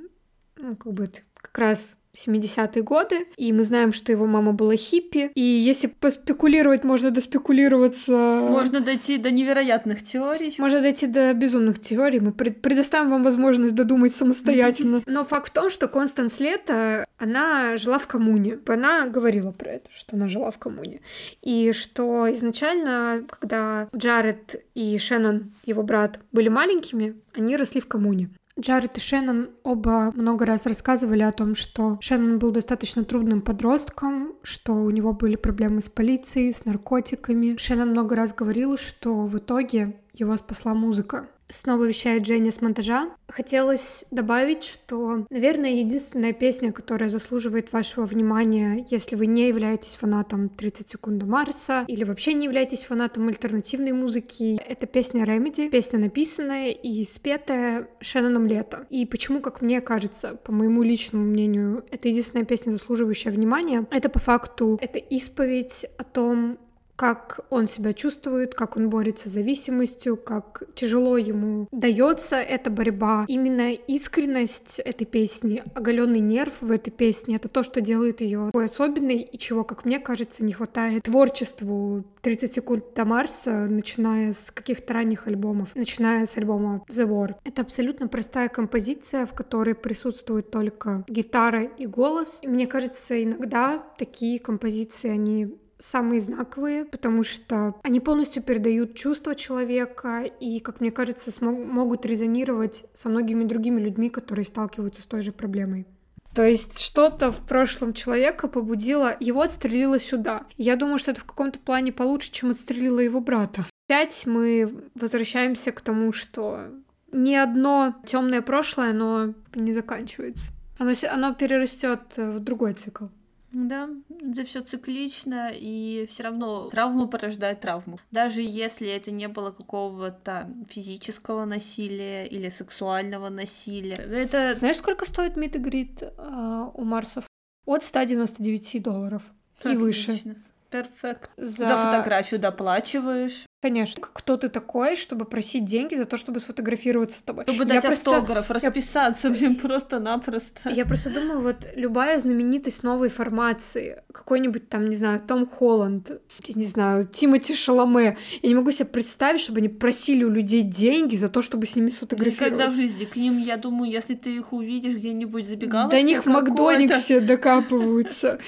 [0.57, 5.31] ну, как бы, как раз 70-е годы, и мы знаем, что его мама была хиппи,
[5.35, 8.13] и если поспекулировать, можно доспекулироваться...
[8.13, 10.55] Можно дойти до невероятных теорий.
[10.59, 15.03] Можно дойти до безумных теорий, мы пред- предоставим вам возможность додумать самостоятельно.
[15.07, 18.59] Но факт в том, что Констанс Лето, она жила в коммуне.
[18.67, 21.01] Она говорила про это, что она жила в коммуне.
[21.41, 28.31] И что изначально, когда Джаред и Шеннон, его брат, были маленькими, они росли в коммуне.
[28.63, 34.35] Джаред и Шеннон оба много раз рассказывали о том, что Шеннон был достаточно трудным подростком,
[34.45, 37.57] что у него были проблемы с полицией, с наркотиками.
[37.57, 41.29] Шеннон много раз говорил, что в итоге его спасла музыка.
[41.53, 43.11] Снова вещает Женя с монтажа.
[43.29, 50.49] Хотелось добавить, что, наверное, единственная песня, которая заслуживает вашего внимания, если вы не являетесь фанатом
[50.49, 55.99] 30 секунд до Марса или вообще не являетесь фанатом альтернативной музыки, это песня Remedy, песня
[55.99, 58.87] написанная и спетая Шенноном Лето.
[58.89, 64.09] И почему, как мне кажется, по моему личному мнению, это единственная песня, заслуживающая внимания, это
[64.09, 66.59] по факту, это исповедь о том,
[67.03, 73.25] как он себя чувствует, как он борется с зависимостью, как тяжело ему дается эта борьба.
[73.27, 78.67] Именно искренность этой песни, оголенный нерв в этой песне, это то, что делает ее такой
[78.67, 84.53] особенной и чего, как мне кажется, не хватает творчеству 30 секунд до Марса, начиная с
[84.53, 87.35] каких-то ранних альбомов, начиная с альбома The War.
[87.43, 92.39] Это абсолютно простая композиция, в которой присутствует только гитара и голос.
[92.43, 99.35] И мне кажется, иногда такие композиции, они самые знаковые, потому что они полностью передают чувства
[99.35, 105.07] человека и, как мне кажется, смог- могут резонировать со многими другими людьми, которые сталкиваются с
[105.07, 105.87] той же проблемой.
[106.35, 110.47] То есть что-то в прошлом человека побудило, его отстрелило сюда.
[110.57, 113.67] Я думаю, что это в каком-то плане получше, чем отстрелило его брата.
[113.89, 116.69] Опять мы возвращаемся к тому, что
[117.13, 120.49] ни одно темное прошлое, оно не заканчивается.
[120.79, 123.07] Оно, оно перерастет в другой цикл.
[123.53, 127.99] Да, это все циклично, и все равно травма порождает травму.
[128.11, 133.97] Даже если это не было какого-то физического насилия или сексуального насилия.
[133.97, 134.57] Это...
[134.59, 137.25] Знаешь, сколько стоит мид э, у Марсов?
[137.67, 139.23] От 199 долларов
[139.59, 139.73] Отлично.
[139.73, 140.37] и выше.
[140.71, 141.31] Перфект.
[141.37, 141.69] За...
[141.69, 143.45] за фотографию доплачиваешь.
[143.63, 144.03] Конечно.
[144.13, 147.45] Кто ты такой, чтобы просить деньги за то, чтобы сфотографироваться с тобой?
[147.45, 148.67] Чтобы дать я автограф, просто...
[148.67, 149.35] расписаться, я...
[149.35, 150.69] блин, просто-напросто.
[150.69, 156.11] Я просто думаю, вот любая знаменитость новой формации, какой-нибудь там, не знаю, Том Холланд,
[156.45, 160.63] я не знаю, Тимоти Шаломе, я не могу себе представить, чтобы они просили у людей
[160.63, 162.45] деньги за то, чтобы с ними сфотографироваться.
[162.45, 163.05] Никогда в жизни.
[163.05, 165.89] К ним, я думаю, если ты их увидишь где-нибудь забегала.
[165.89, 168.41] До них в Макдональдсе докапываются.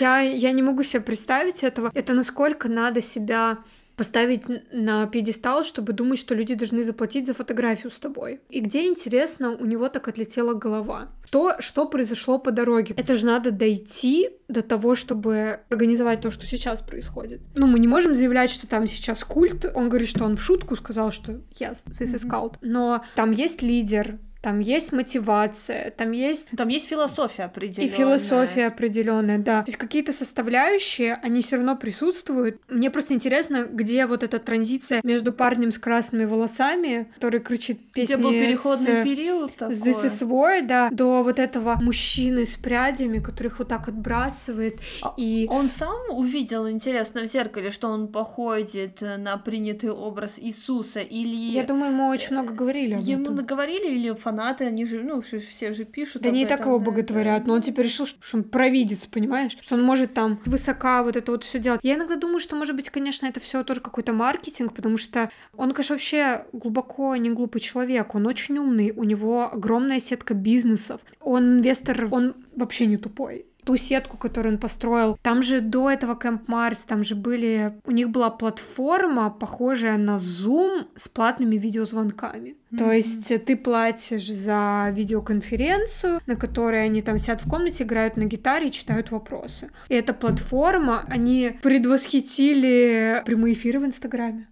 [0.00, 1.90] Я, я не могу себе представить этого.
[1.92, 3.58] Это насколько надо себя
[3.96, 8.40] поставить на пьедестал, чтобы думать, что люди должны заплатить за фотографию с тобой.
[8.48, 11.10] И где, интересно, у него так отлетела голова?
[11.24, 12.94] Что, что произошло по дороге?
[12.96, 17.40] Это же надо дойти до того, чтобы организовать то, что сейчас происходит.
[17.54, 19.64] Ну, мы не можем заявлять, что там сейчас культ.
[19.74, 22.56] Он говорит, что он в шутку сказал, что yes, this is cult.
[22.60, 26.48] Но там есть лидер, там есть мотивация, там есть...
[26.56, 27.94] Там есть философия определенная.
[27.94, 29.62] И философия определенная, да.
[29.62, 32.60] То есть какие-то составляющие, они все равно присутствуют.
[32.68, 38.14] Мне просто интересно, где вот эта транзиция между парнем с красными волосами, который кричит песни...
[38.14, 39.04] Где был переходный с...
[39.04, 39.76] период такой.
[39.76, 44.80] This is war, да, до вот этого мужчины с прядями, которых вот так отбрасывает.
[45.02, 45.46] А и...
[45.48, 51.52] Он сам увидел, интересно, в зеркале, что он походит на принятый образ Иисуса, или...
[51.52, 53.36] Я думаю, ему очень много говорили об Ему этом.
[53.36, 56.22] наговорили, или фанаты, они же, ну, все же пишут.
[56.22, 59.56] Да не так его боготворят, но он теперь решил, что он провидец, понимаешь?
[59.60, 61.80] Что он может там высока вот это вот все делать.
[61.82, 65.72] Я иногда думаю, что, может быть, конечно, это все тоже какой-то маркетинг, потому что он,
[65.72, 71.58] конечно, вообще глубоко не глупый человек, он очень умный, у него огромная сетка бизнесов, он
[71.58, 75.18] инвестор, он вообще не тупой ту сетку, которую он построил.
[75.22, 77.74] Там же до этого Camp Mars, там же были...
[77.84, 82.56] У них была платформа, похожая на Zoom с платными видеозвонками.
[82.72, 82.78] Mm-hmm.
[82.78, 88.24] То есть ты платишь за видеоконференцию, на которой они там сидят в комнате, играют на
[88.24, 89.70] гитаре и читают вопросы.
[89.88, 94.48] И эта платформа, они предвосхитили прямые эфиры в Инстаграме.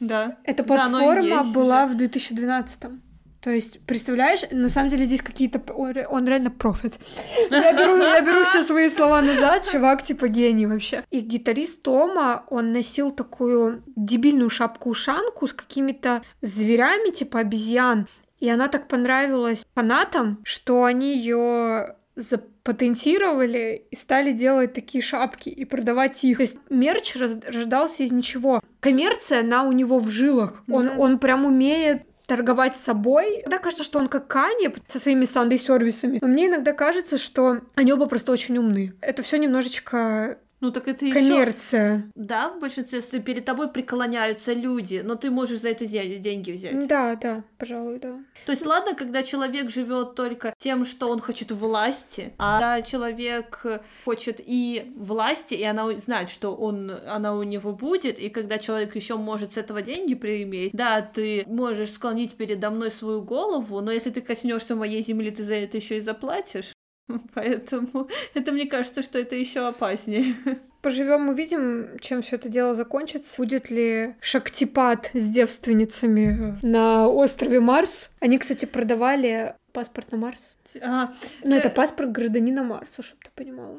[0.00, 0.38] Да.
[0.44, 1.94] Эта платформа да, была уже.
[1.94, 3.00] в 2012 -м.
[3.40, 5.60] То есть, представляешь, на самом деле здесь какие-то...
[5.72, 6.94] Он реально профит.
[7.50, 11.04] Я беру, я беру все свои слова назад, чувак типа гений вообще.
[11.10, 18.08] И гитарист Тома, он носил такую дебильную шапку-ушанку с какими-то зверями, типа обезьян.
[18.40, 25.64] И она так понравилась фанатам, что они ее запатентировали и стали делать такие шапки и
[25.64, 26.36] продавать их.
[26.36, 28.60] То есть мерч рождался из ничего.
[28.80, 30.62] Коммерция, она у него в жилах.
[30.68, 30.94] Он, да.
[30.98, 33.40] он прям умеет торговать собой.
[33.40, 36.20] Иногда кажется, что он как Кани со своими сандей-сервисами.
[36.22, 38.94] Но мне иногда кажется, что они оба просто очень умны.
[39.00, 41.96] Это все немножечко ну так это Коммерция.
[41.96, 42.04] Еще...
[42.14, 46.86] Да, в большинстве, если перед тобой преклоняются люди, но ты можешь за это деньги взять.
[46.86, 48.18] Да, да, пожалуй, да.
[48.46, 53.64] То есть, ладно, когда человек живет только тем, что он хочет власти, а когда человек
[54.04, 58.96] хочет и власти, и она знает, что он, она у него будет, и когда человек
[58.96, 63.92] еще может с этого деньги прииметь, да, ты можешь склонить передо мной свою голову, но
[63.92, 66.72] если ты коснешься моей земли, ты за это еще и заплатишь.
[67.34, 70.34] Поэтому это мне кажется, что это еще опаснее.
[70.82, 73.36] Поживем, увидим, чем все это дело закончится.
[73.36, 78.08] Будет ли шактипад с девственницами на острове Марс?
[78.20, 80.56] Они, кстати, продавали паспорт на Марс.
[80.80, 81.12] А,
[81.44, 83.78] ну, это паспорт гражданина Марса, чтобы ты понимала.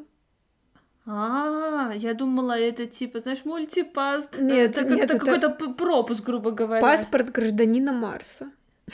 [1.07, 4.29] А, я думала, это типа, знаешь, мультипас.
[4.37, 6.81] Нет, это как-то какой-то пропуск, грубо говоря.
[6.81, 8.51] Паспорт гражданина Марса.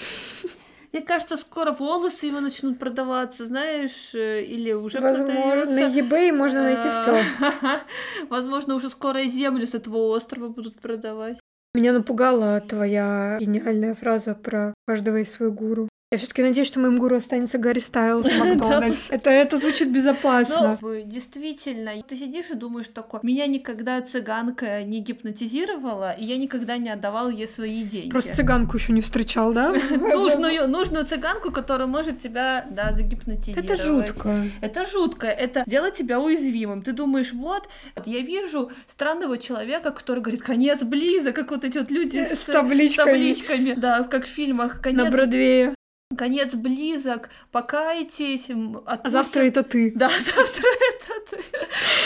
[0.94, 5.74] Мне кажется, скоро волосы его начнут продаваться, знаешь, э, или уже Возможно, продается.
[5.74, 7.22] на eBay можно найти все.
[8.30, 11.38] Возможно, уже скоро и землю с этого острова будут продавать.
[11.74, 15.90] Меня напугала твоя гениальная фраза про каждого из свой гуру.
[16.10, 19.10] Я все-таки надеюсь, что моим гуру останется Гарри Стайлз Макдональдс.
[19.12, 20.78] Это, это звучит безопасно.
[20.82, 26.78] Ну, действительно, ты сидишь и думаешь такое, меня никогда цыганка не гипнотизировала, и я никогда
[26.78, 28.10] не отдавал ей свои деньги.
[28.10, 29.74] Просто цыганку еще не встречал, да?
[29.92, 33.70] Нужную, нужную цыганку, которая может тебя, да, загипнотизировать.
[33.70, 34.44] Это жутко.
[34.62, 35.28] Это жутко.
[35.28, 36.84] Это делает тебя уязвимым.
[36.84, 37.68] Ты думаешь, вот,
[38.06, 42.46] я вижу странного человека, который говорит, конец близок, как вот эти вот люди с, с
[42.46, 43.12] табличками.
[43.12, 43.74] табличками.
[43.74, 45.04] Да, как в фильмах, конец.
[45.04, 45.77] На Бродвее.
[46.18, 48.50] Конец близок, покайтесь.
[48.50, 48.82] Отпустим...
[48.86, 49.92] А завтра это ты.
[49.96, 51.44] Да, завтра это ты.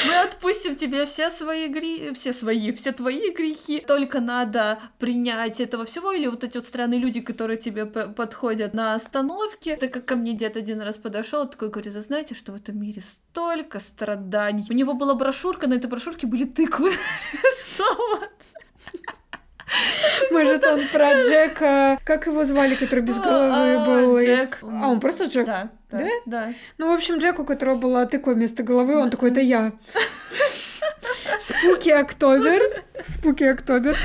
[0.07, 3.79] Мы отпустим тебе все свои грехи, все свои, все твои грехи.
[3.79, 6.11] Только надо принять этого всего.
[6.11, 9.77] Или вот эти вот странные люди, которые тебе подходят на остановке.
[9.77, 12.79] Так как ко мне дед один раз подошел, такой говорит, а знаете, что в этом
[12.79, 14.65] мире столько страданий.
[14.69, 16.91] У него была брошюрка, на этой брошюрке были тыквы.
[20.31, 21.99] Может, он про Джека...
[22.03, 24.19] Как его звали, который без головы а, был?
[24.19, 24.59] Джек.
[24.61, 25.45] А, он просто Джек?
[25.45, 25.69] Да.
[25.91, 26.07] Да?
[26.25, 26.53] Да.
[26.77, 29.73] Ну, в общем, Джек, у которого была тыква вместо головы, он такой, это я.
[31.39, 32.83] Спуки Октобер.
[33.07, 33.97] Спуки Октобер.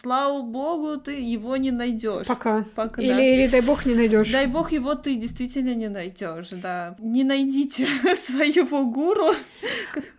[0.00, 2.26] Слава богу, ты его не найдешь.
[2.26, 2.64] Пока.
[2.74, 3.20] Пока или, да.
[3.20, 4.30] или дай бог не найдешь.
[4.30, 6.96] Дай бог его ты действительно не найдешь, да.
[7.00, 9.34] Не найдите своего гуру.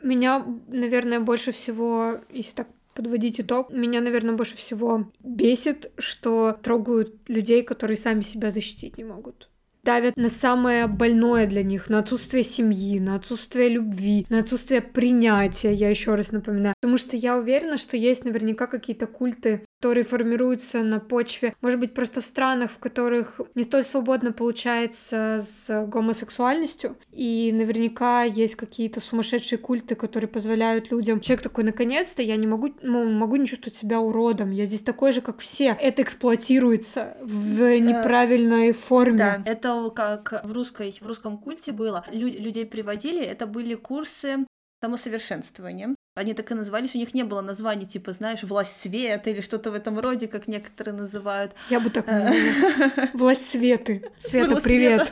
[0.04, 3.72] Меня, наверное, больше всего, если так подводить итог.
[3.72, 9.50] Меня, наверное, больше всего бесит, что трогают людей, которые сами себя защитить не могут
[9.86, 15.72] давят на самое больное для них, на отсутствие семьи, на отсутствие любви, на отсутствие принятия,
[15.72, 16.74] я еще раз напоминаю.
[16.82, 21.94] Потому что я уверена, что есть наверняка какие-то культы, которые формируются на почве, может быть,
[21.94, 29.00] просто в странах, в которых не столь свободно получается с гомосексуальностью, и наверняка есть какие-то
[29.00, 31.20] сумасшедшие культы, которые позволяют людям...
[31.20, 35.12] Человек такой, наконец-то, я не могу, ну, могу не чувствовать себя уродом, я здесь такой
[35.12, 35.78] же, как все.
[35.80, 39.18] Это эксплуатируется в э, неправильной форме.
[39.18, 42.04] Да, это как в, русской, в русском культе было.
[42.12, 44.46] Лю- людей приводили, это были курсы
[44.82, 45.96] самосовершенствования.
[46.16, 49.70] Они так и назывались, у них не было названий, типа, знаешь, власть света или что-то
[49.70, 51.52] в этом роде, как некоторые называют.
[51.70, 53.10] Я бы так назвала.
[53.14, 54.10] Власть светы.
[54.22, 55.12] Света, привет.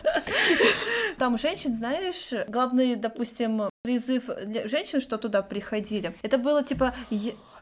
[1.18, 4.30] Там женщин, знаешь, главный, допустим, призыв
[4.64, 6.96] женщин, что туда приходили, это было типа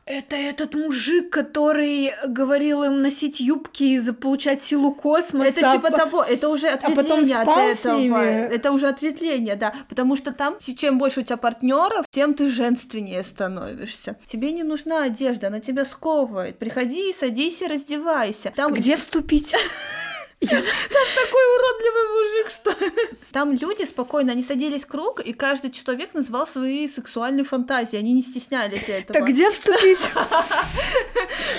[0.05, 5.49] это этот мужик, который говорил им носить юбки и заполучать силу космоса.
[5.49, 8.17] Это типа того, это уже ответвление а потом от этого.
[8.17, 9.73] Это уже ответвление, да.
[9.89, 14.17] Потому что там, чем больше у тебя партнеров, тем ты женственнее становишься.
[14.25, 16.57] Тебе не нужна одежда, она тебя сковывает.
[16.57, 18.51] Приходи, садись и раздевайся.
[18.55, 18.73] Там...
[18.73, 19.53] Где вступить?
[20.49, 20.61] Там
[21.15, 22.75] такой уродливый мужик, что...
[23.31, 28.11] Там люди спокойно, они садились в круг, и каждый человек называл свои сексуальные фантазии, они
[28.11, 29.13] не стеснялись этого.
[29.13, 29.99] Так где вступить?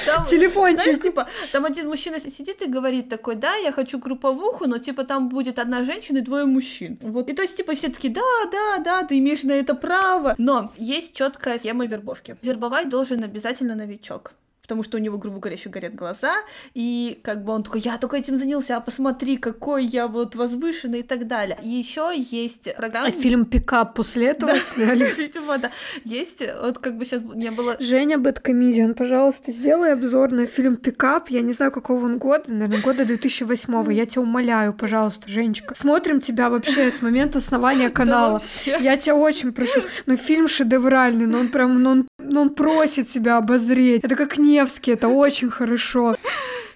[0.04, 0.82] Там, Телефончик.
[0.82, 5.04] Знаешь, типа, там один мужчина сидит и говорит такой, да, я хочу групповуху, но, типа,
[5.04, 6.98] там будет одна женщина и двое мужчин.
[7.00, 7.28] Вот.
[7.28, 8.20] И то есть, типа, все таки да,
[8.50, 10.34] да, да, ты имеешь на это право.
[10.38, 12.36] Но есть четкая схема вербовки.
[12.42, 14.32] Вербовать должен обязательно новичок
[14.72, 16.34] потому что у него, грубо говоря, еще горят глаза,
[16.72, 21.00] и как бы он такой, я только этим занялся, а посмотри, какой я вот возвышенный
[21.00, 21.58] и так далее.
[21.62, 23.08] И еще есть программа...
[23.08, 25.12] А фильм «Пикап» после этого сняли?
[25.18, 25.70] Видимо, да.
[26.04, 27.76] Есть, вот как бы сейчас не было...
[27.80, 31.28] Женя Бэткомедиан, пожалуйста, сделай обзор на фильм «Пикап».
[31.28, 35.74] Я не знаю, какого он года, наверное, года 2008 Я тебя умоляю, пожалуйста, Женечка.
[35.74, 38.40] Смотрим тебя вообще с момента основания канала.
[38.64, 39.82] Я тебя очень прошу.
[40.06, 44.02] Ну, фильм шедевральный, но он прям, ну, он, ну, он просит себя обозреть.
[44.02, 46.14] Это как не Невский, это очень хорошо.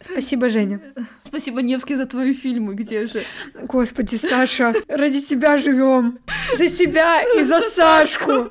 [0.01, 0.81] Спасибо, Женя.
[1.23, 2.75] Спасибо, Невский, за твои фильмы.
[2.75, 3.23] Где же?
[3.63, 6.19] Господи, Саша, ради тебя живем.
[6.59, 8.51] За себя и за Сашку.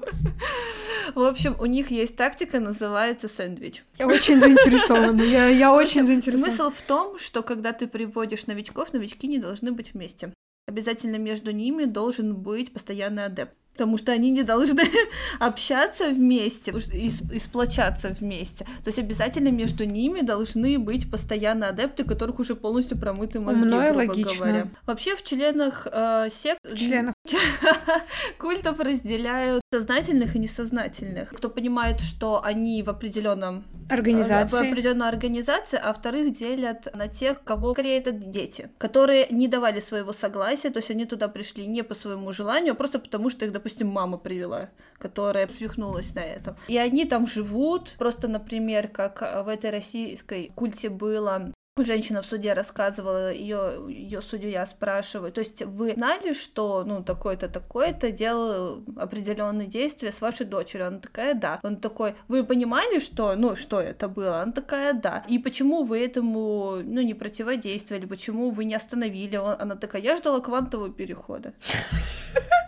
[1.13, 3.83] В общем, у них есть тактика, называется сэндвич.
[3.97, 5.21] Я очень заинтересована.
[5.21, 6.51] Я, я очень заинтересована.
[6.51, 10.33] Смысл в том, что когда ты приводишь новичков, новички не должны быть вместе.
[10.67, 14.83] Обязательно между ними должен быть постоянный адепт потому что они не должны
[15.39, 18.63] общаться вместе и, и сплочаться вместе.
[18.63, 23.63] То есть обязательно между ними должны быть постоянно адепты, у которых уже полностью промыты мозги,
[23.63, 24.35] Умно грубо логично.
[24.37, 24.67] говоря.
[24.85, 26.59] Вообще в членах э, сект...
[26.75, 27.13] Членах.
[28.37, 31.29] культов разделяют сознательных и несознательных.
[31.29, 34.55] Кто понимает, что они в определенном организации.
[34.55, 39.79] в определенной организации, а вторых делят на тех, кого скорее это дети, которые не давали
[39.79, 43.45] своего согласия, то есть они туда пришли не по своему желанию, а просто потому, что
[43.45, 46.55] их, допустим, мама привела, которая свихнулась на этом.
[46.67, 52.53] И они там живут, просто, например, как в этой российской культе было Женщина в суде
[52.53, 58.81] рассказывала, ее, ее судью я спрашиваю, то есть вы знали, что, ну, такой-то, такой-то делал
[58.95, 60.87] определенные действия с вашей дочерью?
[60.87, 61.59] Она такая, да.
[61.63, 64.41] Он такой, вы понимали, что, ну, что это было?
[64.41, 65.25] Она такая, да.
[65.27, 69.35] И почему вы этому, ну, не противодействовали, почему вы не остановили?
[69.35, 71.53] Он, она такая, я ждала квантового перехода.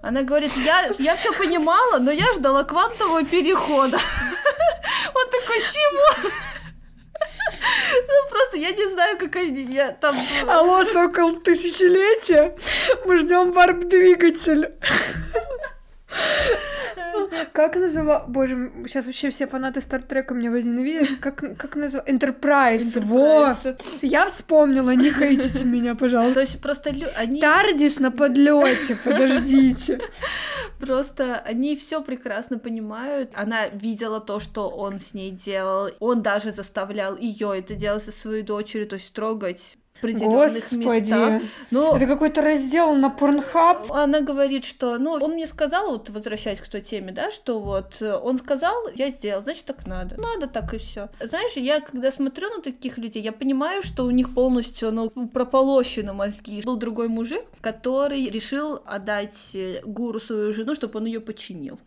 [0.00, 3.98] Она говорит, я, я все понимала, но я ждала квантового перехода.
[5.14, 6.30] Он такой, чего?
[8.06, 10.14] Ну, просто я не знаю, какая я там...
[10.46, 12.56] Алло, сокол тысячелетия,
[13.04, 14.72] мы ждем варп-двигатель.
[17.58, 18.22] Как называл...
[18.28, 21.18] Боже, сейчас вообще все фанаты Стартрека меня возненавидят.
[21.18, 22.06] Как, как называл?
[22.06, 23.00] Enterprise.
[23.00, 23.52] Во!
[24.00, 26.34] Я вспомнила, не хейтите меня, пожалуйста.
[26.34, 27.40] То есть просто лю- они...
[27.40, 29.98] Тардис на подлете, подождите.
[30.78, 33.32] Просто они все прекрасно понимают.
[33.34, 35.90] Она видела то, что он с ней делал.
[35.98, 41.00] Он даже заставлял ее это делать со своей дочерью, то есть трогать определенных Господи.
[41.00, 41.42] местах.
[41.70, 43.90] Но Это какой-то раздел на Порнхаб.
[43.92, 48.00] она говорит, что, ну, он мне сказал, вот возвращаясь к той теме, да, что вот
[48.00, 50.20] э, он сказал, я сделал, значит, так надо.
[50.20, 51.08] Надо так и все.
[51.20, 56.12] Знаешь, я когда смотрю на таких людей, я понимаю, что у них полностью, ну, прополощены
[56.12, 56.62] мозги.
[56.62, 61.78] Был другой мужик, который решил отдать э, гуру свою жену, чтобы он ее починил.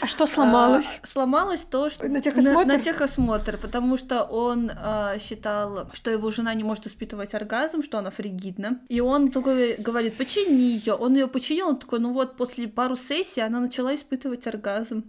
[0.00, 0.98] А что сломалось?
[1.02, 2.08] А, сломалось то, что...
[2.08, 2.66] На техосмотр?
[2.66, 7.82] На, на техосмотр, потому что он а, считал, что его жена не может испытывать оргазм,
[7.82, 8.80] что она фригидна.
[8.88, 10.94] И он такой говорит, почини ее.
[10.94, 15.04] Он ее починил, он такой, ну вот, после пару сессий она начала испытывать оргазм.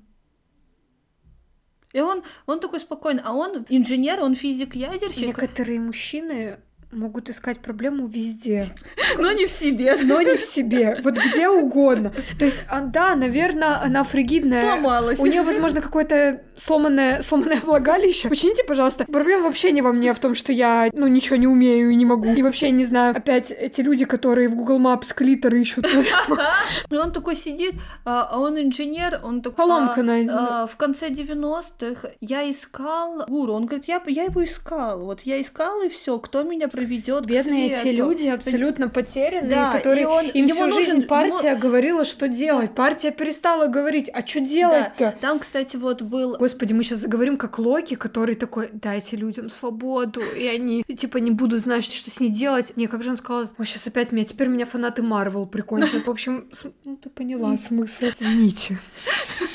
[1.94, 6.60] И он, он такой спокойный, а он инженер, он физик-ядерщик, Некоторые мужчины
[6.92, 8.68] могут искать проблему везде,
[9.18, 9.96] но не в себе.
[10.04, 12.14] но не в себе, вот где угодно.
[12.40, 14.62] То есть, а, да, наверное, она фригидная.
[14.62, 15.20] Сломалась.
[15.20, 18.30] У нее, возможно, какое-то сломанное, сломанное влагалище.
[18.30, 19.06] Почините, пожалуйста.
[19.06, 21.96] Проблема вообще не во мне, а в том, что я, ну, ничего не умею и
[21.96, 22.34] не могу.
[22.34, 23.16] И вообще не знаю.
[23.16, 25.86] Опять эти люди, которые в Google Maps клитор ищут.
[26.90, 27.76] И он такой сидит,
[28.06, 29.58] а а он инженер, он такой...
[29.58, 30.68] Поломка а, найдена.
[30.68, 33.54] В конце 90-х я искал гуру.
[33.54, 35.04] Он говорит, я, я его искал.
[35.06, 36.18] Вот я искал, и все.
[36.20, 40.70] Кто меня проведет Бедные эти люди абсолютно потерянные, Да, которые и он- им ему всю
[40.76, 42.74] жизнь нужен- партия говорила, что делать.
[42.74, 45.16] Партия перестала говорить, а что делать-то?
[45.22, 46.38] Там, кстати, вот был...
[46.38, 51.32] Господи, мы сейчас заговорим как Локи, который такой, дайте людям свободу, и они, типа, не
[51.32, 52.74] будут знать, что с ней делать.
[52.76, 56.06] Не, как же он сказал, ой, сейчас опять меня, теперь меня фанаты Марвел прикончат.
[56.06, 56.46] В общем,
[56.84, 58.06] ну ты поняла смысл.
[58.06, 58.80] Извините.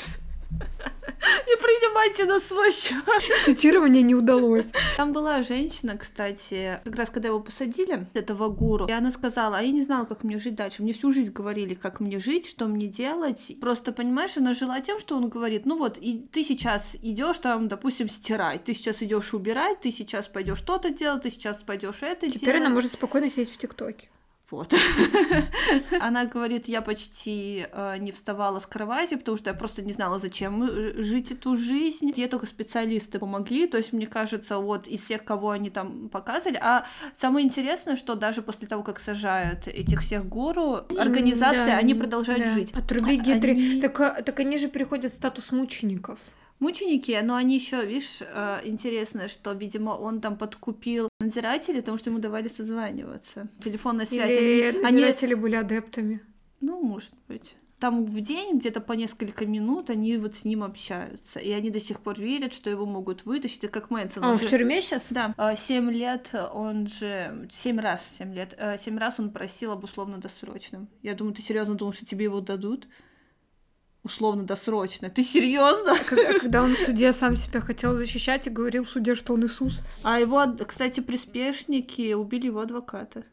[1.47, 3.03] Не принимайте на свой счет.
[3.45, 4.67] Цитирование не удалось.
[4.95, 9.61] Там была женщина, кстати, как раз когда его посадили, этого гуру, и она сказала, а
[9.61, 10.83] я не знала, как мне жить дальше.
[10.83, 13.55] Мне всю жизнь говорили, как мне жить, что мне делать.
[13.59, 17.67] Просто, понимаешь, она жила тем, что он говорит, ну вот, и ты сейчас идешь там,
[17.67, 22.27] допустим, стирать, ты сейчас идешь убирать, ты сейчас пойдешь что-то делать, ты сейчас пойдешь это
[22.29, 22.61] Теперь делать.
[22.61, 24.09] она может спокойно сидеть в ТикТоке.
[24.49, 24.73] Вот.
[25.99, 30.19] Она говорит, я почти э, не вставала с кровати, потому что я просто не знала,
[30.19, 32.13] зачем э, жить эту жизнь.
[32.15, 36.57] Ей только специалисты помогли, то есть, мне кажется, вот из всех, кого они там показывали.
[36.61, 36.85] А
[37.19, 42.43] самое интересное, что даже после того, как сажают этих всех гуру, организации, Да, они продолжают
[42.45, 42.53] да.
[42.53, 42.71] жить.
[42.73, 43.51] Отруби А- гидри.
[43.51, 46.19] они- Так, а- так они же переходят в статус мучеников.
[46.59, 52.09] Мученики, но они еще, видишь, э, интересно, что, видимо, он там подкупил надзирателей, потому что
[52.09, 53.47] ему давали созваниваться.
[53.63, 54.31] Телефонная связь.
[54.31, 56.21] Или они, они надзиратели были адептами.
[56.61, 57.55] Ну, может быть.
[57.79, 61.39] Там в день, где-то по несколько минут, они вот с ним общаются.
[61.39, 63.63] И они до сих пор верят, что его могут вытащить.
[63.63, 64.23] Это как Мэнсон.
[64.23, 65.05] А, он он же- в тюрьме сейчас?
[65.11, 67.47] Да, а, семь лет он же...
[67.51, 68.55] Семь раз, семь лет.
[68.57, 70.87] э, Семь раз он просил об условно-досрочном.
[71.03, 72.87] Я думаю, ты серьезно думал, что тебе его дадут?
[74.07, 75.09] Условно-досрочно.
[75.09, 75.97] Ты серьезно?
[76.07, 79.45] Когда, когда он в суде сам себя хотел защищать и говорил в суде, что он
[79.45, 79.81] Иисус.
[80.01, 83.25] А его, кстати, приспешники убили его адвоката.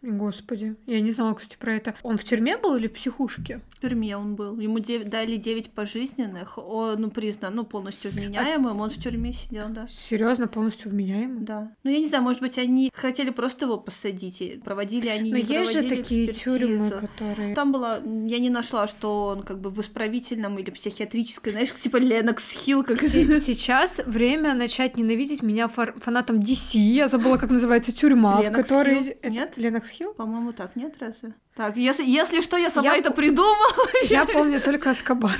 [0.00, 1.94] Господи, я не знала, кстати, про это.
[2.02, 3.60] Он в тюрьме был или в психушке?
[3.70, 4.58] В тюрьме он был.
[4.58, 6.56] Ему дев- дали 9 пожизненных.
[6.58, 8.80] Он ну, признан ну, полностью вменяемым.
[8.80, 9.86] Он в тюрьме сидел, да.
[9.88, 11.40] Серьезно, полностью вменяемый?
[11.42, 11.72] Да.
[11.82, 14.40] Ну, я не знаю, может быть, они хотели просто его посадить.
[14.40, 17.00] и Проводили они, Но не есть же такие тюрьмы, экспертизу.
[17.00, 17.54] которые...
[17.56, 21.96] Там было, я не нашла, что он как бы в исправительном или психиатрической, знаешь, типа
[21.96, 26.78] Ленокс Хилл, как Се- Сейчас время начать ненавидеть меня фанатом DC.
[26.78, 29.18] Я забыла, как называется тюрьма, в которой...
[29.24, 29.56] Нет?
[29.56, 30.14] Ленокс Хилл?
[30.14, 31.34] По-моему, так, нет, разве?
[31.56, 33.56] Так, если, если что, я сама Я это по- придумала.
[34.04, 35.32] Я помню только Аскабан.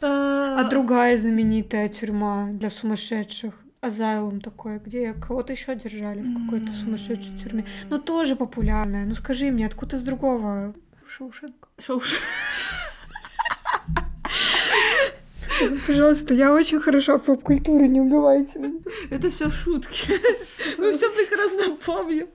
[0.00, 3.54] А другая знаменитая тюрьма для сумасшедших.
[3.80, 7.64] Азайлум такое, где кого-то еще держали в какой-то сумасшедшей тюрьме.
[7.88, 9.04] Ну, тоже популярная.
[9.04, 10.74] Ну, скажи мне, откуда с другого?
[11.06, 11.68] Шоушенка.
[11.78, 12.18] Шоуш.
[15.86, 18.80] Пожалуйста, я очень хороша в поп-культуре, не убивайте меня.
[19.10, 20.12] Это все шутки.
[20.78, 22.28] Мы все прекрасно помним.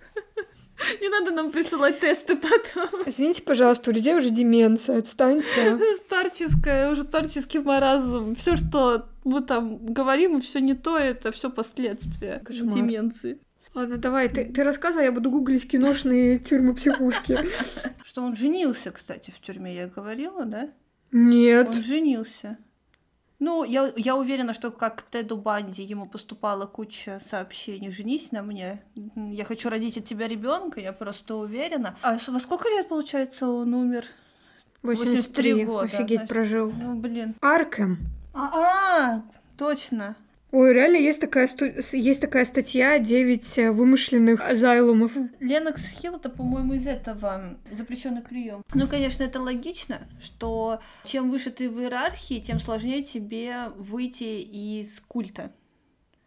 [0.99, 3.01] Не надо нам присылать тесты потом.
[3.05, 5.77] Извините, пожалуйста, у людей уже деменция, отстаньте.
[5.97, 8.35] Старческое, уже старческий маразм.
[8.35, 12.73] Все, что мы там говорим, все не то, это все последствия Кошмар.
[12.73, 13.39] деменции.
[13.73, 17.39] Ладно, давай, ты, ты рассказывай, я буду гуглить киношные тюрьмы-психушки.
[18.03, 20.67] Что он женился, кстати, в тюрьме, я говорила, да?
[21.11, 21.69] Нет.
[21.69, 22.57] Он женился.
[23.41, 28.83] Ну, я, я уверена, что как Теду Банди ему поступала куча сообщений «Женись на мне,
[29.15, 31.97] я хочу родить от тебя ребенка, я просто уверена».
[32.03, 34.05] А во сколько лет, получается, он умер?
[34.83, 35.85] 83 года.
[35.85, 36.29] Офигеть, значит.
[36.29, 36.71] прожил.
[36.71, 37.33] Ну, блин.
[37.41, 37.97] Аркем.
[38.35, 39.21] А, а,
[39.57, 40.15] точно.
[40.51, 41.49] Ой, реально есть такая,
[41.93, 45.13] есть такая статья «9 э, вымышленных азайлумов».
[45.39, 48.61] Ленокс Хилл это, по-моему, из этого запрещенный прием.
[48.73, 55.01] Ну, конечно, это логично, что чем выше ты в иерархии, тем сложнее тебе выйти из
[55.07, 55.51] культа.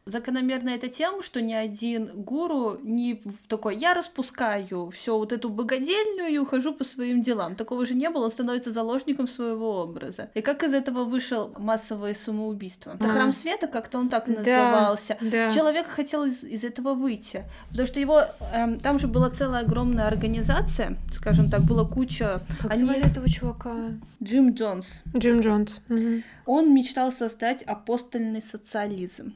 [0.07, 6.29] Закономерно это тем, что ни один гуру не такой, я распускаю все вот эту богадельную
[6.29, 7.57] и ухожу по своим делам.
[7.57, 10.29] Такого же не было, он становится заложником своего образа.
[10.35, 12.97] И как из этого вышел массовое самоубийство?
[12.97, 13.09] Это а.
[13.09, 15.17] храм света, как-то он так назывался.
[15.23, 15.51] Да.
[15.51, 20.07] Человек хотел из, из этого выйти, потому что его эм, там же была целая огромная
[20.07, 22.43] организация, скажем так, была куча.
[22.61, 22.85] Как Они...
[22.85, 23.93] звали этого чувака?
[24.23, 25.03] Джим Джонс.
[25.17, 25.81] Джим Джонс.
[25.89, 26.23] Угу.
[26.45, 29.33] Он мечтал создать апостольный социализм.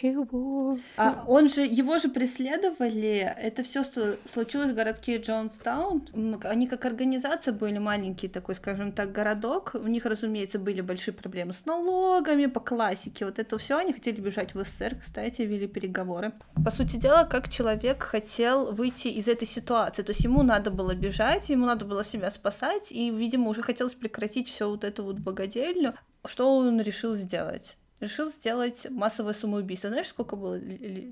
[0.00, 0.78] Чего?
[0.96, 3.34] А он же, его же преследовали.
[3.36, 3.82] Это все
[4.24, 6.08] случилось в городке Джонстаун.
[6.44, 9.72] Они как организация были маленький такой, скажем так, городок.
[9.74, 13.26] У них, разумеется, были большие проблемы с налогами по классике.
[13.26, 16.32] Вот это все они хотели бежать в СССР, кстати, вели переговоры.
[16.64, 20.02] По сути дела, как человек хотел выйти из этой ситуации.
[20.02, 23.94] То есть ему надо было бежать, ему надо было себя спасать, и, видимо, уже хотелось
[23.94, 25.94] прекратить все вот эту вот богадельню.
[26.24, 27.76] Что он решил сделать?
[28.02, 29.88] Решил сделать массовое самоубийство.
[29.88, 30.60] Знаешь, сколько было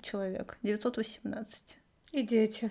[0.03, 0.59] человек?
[0.63, 1.63] 918.
[2.13, 2.71] И дети.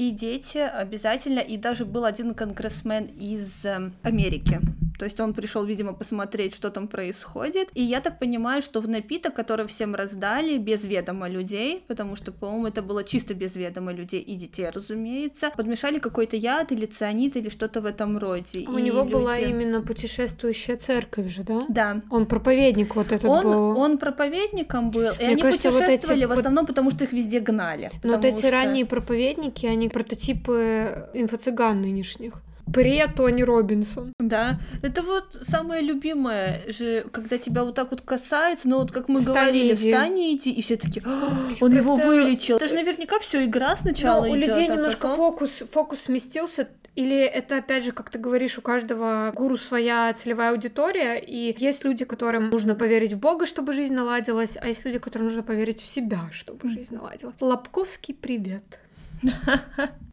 [0.00, 1.40] И дети обязательно.
[1.40, 4.58] И даже был один конгрессмен из эм, Америки.
[5.00, 7.70] То есть он пришел, видимо, посмотреть, что там происходит.
[7.72, 12.32] И я так понимаю, что в напиток, который всем раздали, без ведома людей, потому что,
[12.32, 17.36] по-моему, это было чисто без ведома людей и детей, разумеется, подмешали какой-то яд или цианид
[17.36, 18.66] или что-то в этом роде.
[18.68, 19.12] У и него люди...
[19.12, 21.62] была именно путешествующая церковь же, да?
[21.70, 22.02] Да.
[22.10, 23.78] Он проповедник вот этот он, был.
[23.78, 26.36] Он проповедником был, и Мне они кажется, путешествовали вот эти...
[26.36, 27.90] в основном потому, что их везде гнали.
[28.02, 28.50] Но вот эти что...
[28.50, 32.42] ранние проповедники, они прототипы инфо-цыган нынешних.
[32.72, 34.12] Пре Тони Робинсон.
[34.18, 39.08] Да, это вот самое любимое же, когда тебя вот так вот касается, но вот как
[39.08, 39.90] мы встань говорили, иди.
[39.90, 41.76] встань и иди, и все таки он Просто...
[41.76, 42.56] его вылечил.
[42.56, 44.24] Это же наверняка все игра сначала.
[44.24, 45.16] Ну, у людей а немножко потом...
[45.16, 46.68] фокус, фокус сместился.
[46.96, 51.84] Или это, опять же, как ты говоришь, у каждого гуру своя целевая аудитория, и есть
[51.84, 55.80] люди, которым нужно поверить в Бога, чтобы жизнь наладилась, а есть люди, которым нужно поверить
[55.80, 57.36] в себя, чтобы жизнь наладилась.
[57.40, 58.80] Лобковский привет.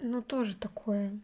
[0.01, 1.19] Ну, тоже такое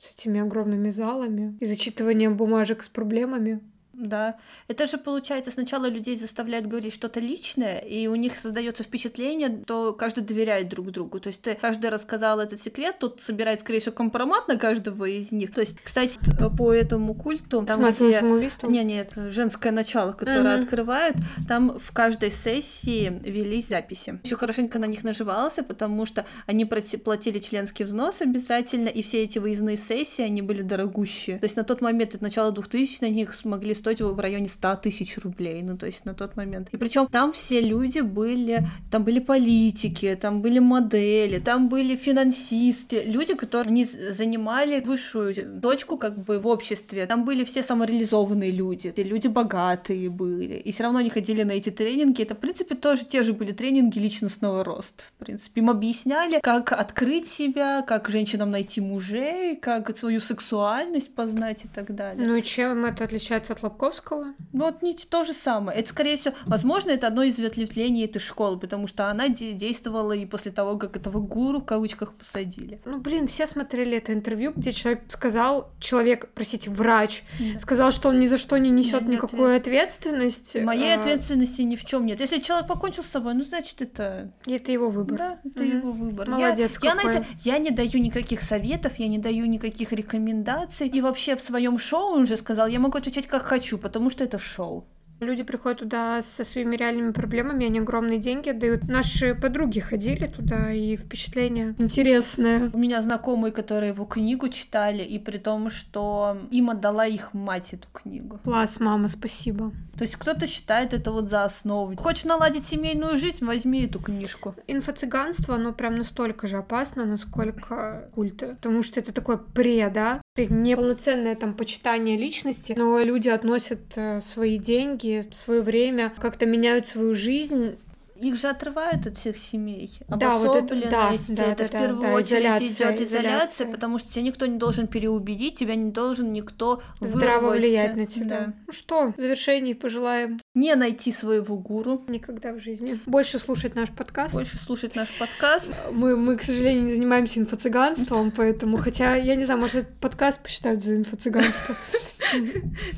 [0.00, 3.60] с этими огромными залами и зачитыванием бумажек с проблемами.
[4.02, 4.36] Да.
[4.66, 9.92] Это же получается, сначала людей заставляют говорить что-то личное, и у них создается впечатление, то
[9.92, 11.20] каждый доверяет друг другу.
[11.20, 15.30] То есть ты каждый рассказал этот секрет, тот собирает, скорее всего, компромат на каждого из
[15.30, 15.54] них.
[15.54, 16.18] То есть, кстати,
[16.56, 17.64] по этому культу...
[17.64, 18.18] Там, С где...
[18.18, 18.72] самоубийством?
[18.72, 20.64] Не, нет, женское начало, которое угу.
[20.64, 21.14] открывает,
[21.46, 24.18] там в каждой сессии велись записи.
[24.24, 29.38] Еще хорошенько на них наживался, потому что они платили членский взнос обязательно, и все эти
[29.38, 31.38] выездные сессии, они были дорогущие.
[31.38, 34.76] То есть на тот момент, от начала 2000 на них смогли стоить в районе 100
[34.76, 36.68] тысяч рублей, ну то есть на тот момент.
[36.72, 43.02] И причем там все люди были, там были политики, там были модели, там были финансисты,
[43.04, 47.06] люди, которые не занимали высшую точку как бы в обществе.
[47.06, 51.70] Там были все самореализованные люди, люди богатые были, и все равно они ходили на эти
[51.70, 52.22] тренинги.
[52.22, 55.02] Это, в принципе, тоже те же были тренинги личностного роста.
[55.18, 61.64] В принципе, им объясняли, как открыть себя, как женщинам найти мужей, как свою сексуальность познать
[61.64, 62.26] и так далее.
[62.26, 64.34] Ну и чем это отличается от Лобковского?
[64.52, 65.78] Ну, вот не то же самое.
[65.78, 70.12] Это, скорее всего, возможно, это одно из ветвлений этой школы, потому что она де- действовала
[70.12, 72.80] и после того, как этого гуру в кавычках посадили.
[72.84, 77.58] Ну, блин, все смотрели это интервью, где человек сказал, человек, простите, врач, да.
[77.60, 80.54] сказал, что он ни за что не несет никакую ответственность.
[80.62, 81.00] Моей а...
[81.00, 82.20] ответственности ни в чем нет.
[82.20, 84.32] Если человек покончил с собой, ну, значит, это...
[84.46, 85.18] И это его выбор.
[85.18, 85.72] Да, это угу.
[85.72, 86.28] его выбор.
[86.28, 87.04] Молодец я, какой.
[87.04, 90.86] Я, на это, я не даю никаких советов, я не даю никаких рекомендаций.
[90.88, 94.10] И вообще в своем шоу он уже сказал, я могу отвечать как хочу, хочу, потому
[94.10, 94.84] что это шоу.
[95.20, 98.88] Люди приходят туда со своими реальными проблемами, они огромные деньги отдают.
[98.88, 102.70] Наши подруги ходили туда, и впечатление интересное.
[102.72, 107.72] У меня знакомые, которые его книгу читали, и при том, что им отдала их мать
[107.72, 108.40] эту книгу.
[108.42, 109.70] Класс, мама, спасибо.
[109.96, 111.96] То есть кто-то считает это вот за основу.
[111.96, 114.56] Хочешь наладить семейную жизнь, возьми эту книжку.
[114.66, 118.56] Инфо-цыганство, оно прям настолько же опасно, насколько культы.
[118.56, 125.24] Потому что это такое преда, неполноценное там почитание личности, но люди относят э, свои деньги,
[125.32, 127.76] свое время, как-то меняют свою жизнь
[128.16, 129.90] их же отрывают от всех семей.
[130.06, 133.04] Да, вот это- да, да, это да, в да, первую да, очередь изоляция, идет изоляция,
[133.04, 133.66] изоляция.
[133.66, 137.60] потому что тебя никто не должен переубедить, тебя не должен никто Здраво вырвать.
[137.60, 138.24] влиять на тебя.
[138.46, 138.54] Да.
[138.68, 143.88] Ну что, в завершении пожелаем Не найти своего гуру, никогда в жизни больше слушать наш
[143.88, 144.34] подкаст.
[144.34, 145.72] больше слушать наш подкаст.
[145.90, 150.42] Мы, мы, к сожалению, не занимаемся инфо-цыганством, поэтому, хотя, я не знаю, может, этот подкаст
[150.42, 151.74] посчитают за инфо-цыганство.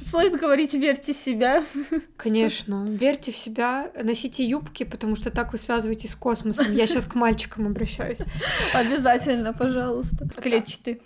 [0.05, 1.65] Стоит говорить, верьте в себя.
[2.17, 6.73] Конечно, верьте в себя, носите юбки, потому что так вы связываетесь с космосом.
[6.73, 8.19] Я сейчас к мальчикам обращаюсь.
[8.75, 10.29] Обязательно, пожалуйста.
[10.29, 11.01] Клетчатый.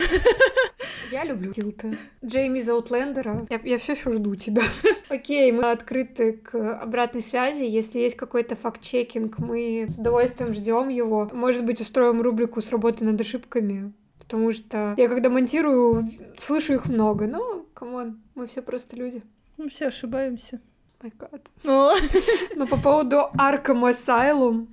[1.10, 1.98] Я люблю килты.
[2.24, 3.46] Джейми из Outlander а.
[3.50, 4.62] Я, я все еще жду тебя.
[5.08, 7.62] Окей, мы открыты к обратной связи.
[7.62, 11.28] Если есть какой-то факт-чекинг, мы с удовольствием ждем его.
[11.32, 13.92] Может быть, устроим рубрику с работой над ошибками.
[14.20, 16.06] Потому что я когда монтирую,
[16.38, 17.26] слышу их много.
[17.26, 19.22] Но, come on, мы все просто люди.
[19.56, 20.60] Мы все ошибаемся.
[21.02, 21.40] My God.
[21.64, 21.96] О,
[22.56, 24.68] Но по поводу Arkham Asylum...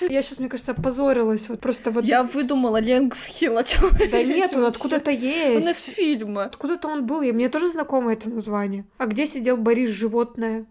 [0.00, 1.48] Я сейчас, мне кажется, опозорилась.
[1.48, 2.04] Вот просто вот...
[2.04, 5.80] Я выдумала Ленгсхилл, о чем Да нет, он откуда-то Он из есть.
[5.84, 6.44] фильма.
[6.44, 8.84] Откуда-то он был, и мне тоже знакомо это название.
[8.98, 10.66] А где сидел Борис Животное?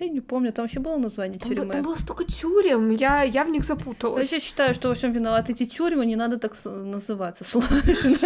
[0.00, 1.70] Я не помню, там вообще было название Там, тюрьмы.
[1.72, 4.22] там было столько тюрем, я, я в них Я запуталась.
[4.22, 8.16] вообще считаю, что во всем виноваты эти тюрьмы, не надо так называться сложно.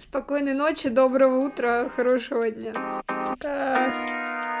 [0.00, 3.02] Спокойной ночи, доброго утра, хорошего дня.
[3.06, 4.55] Пока.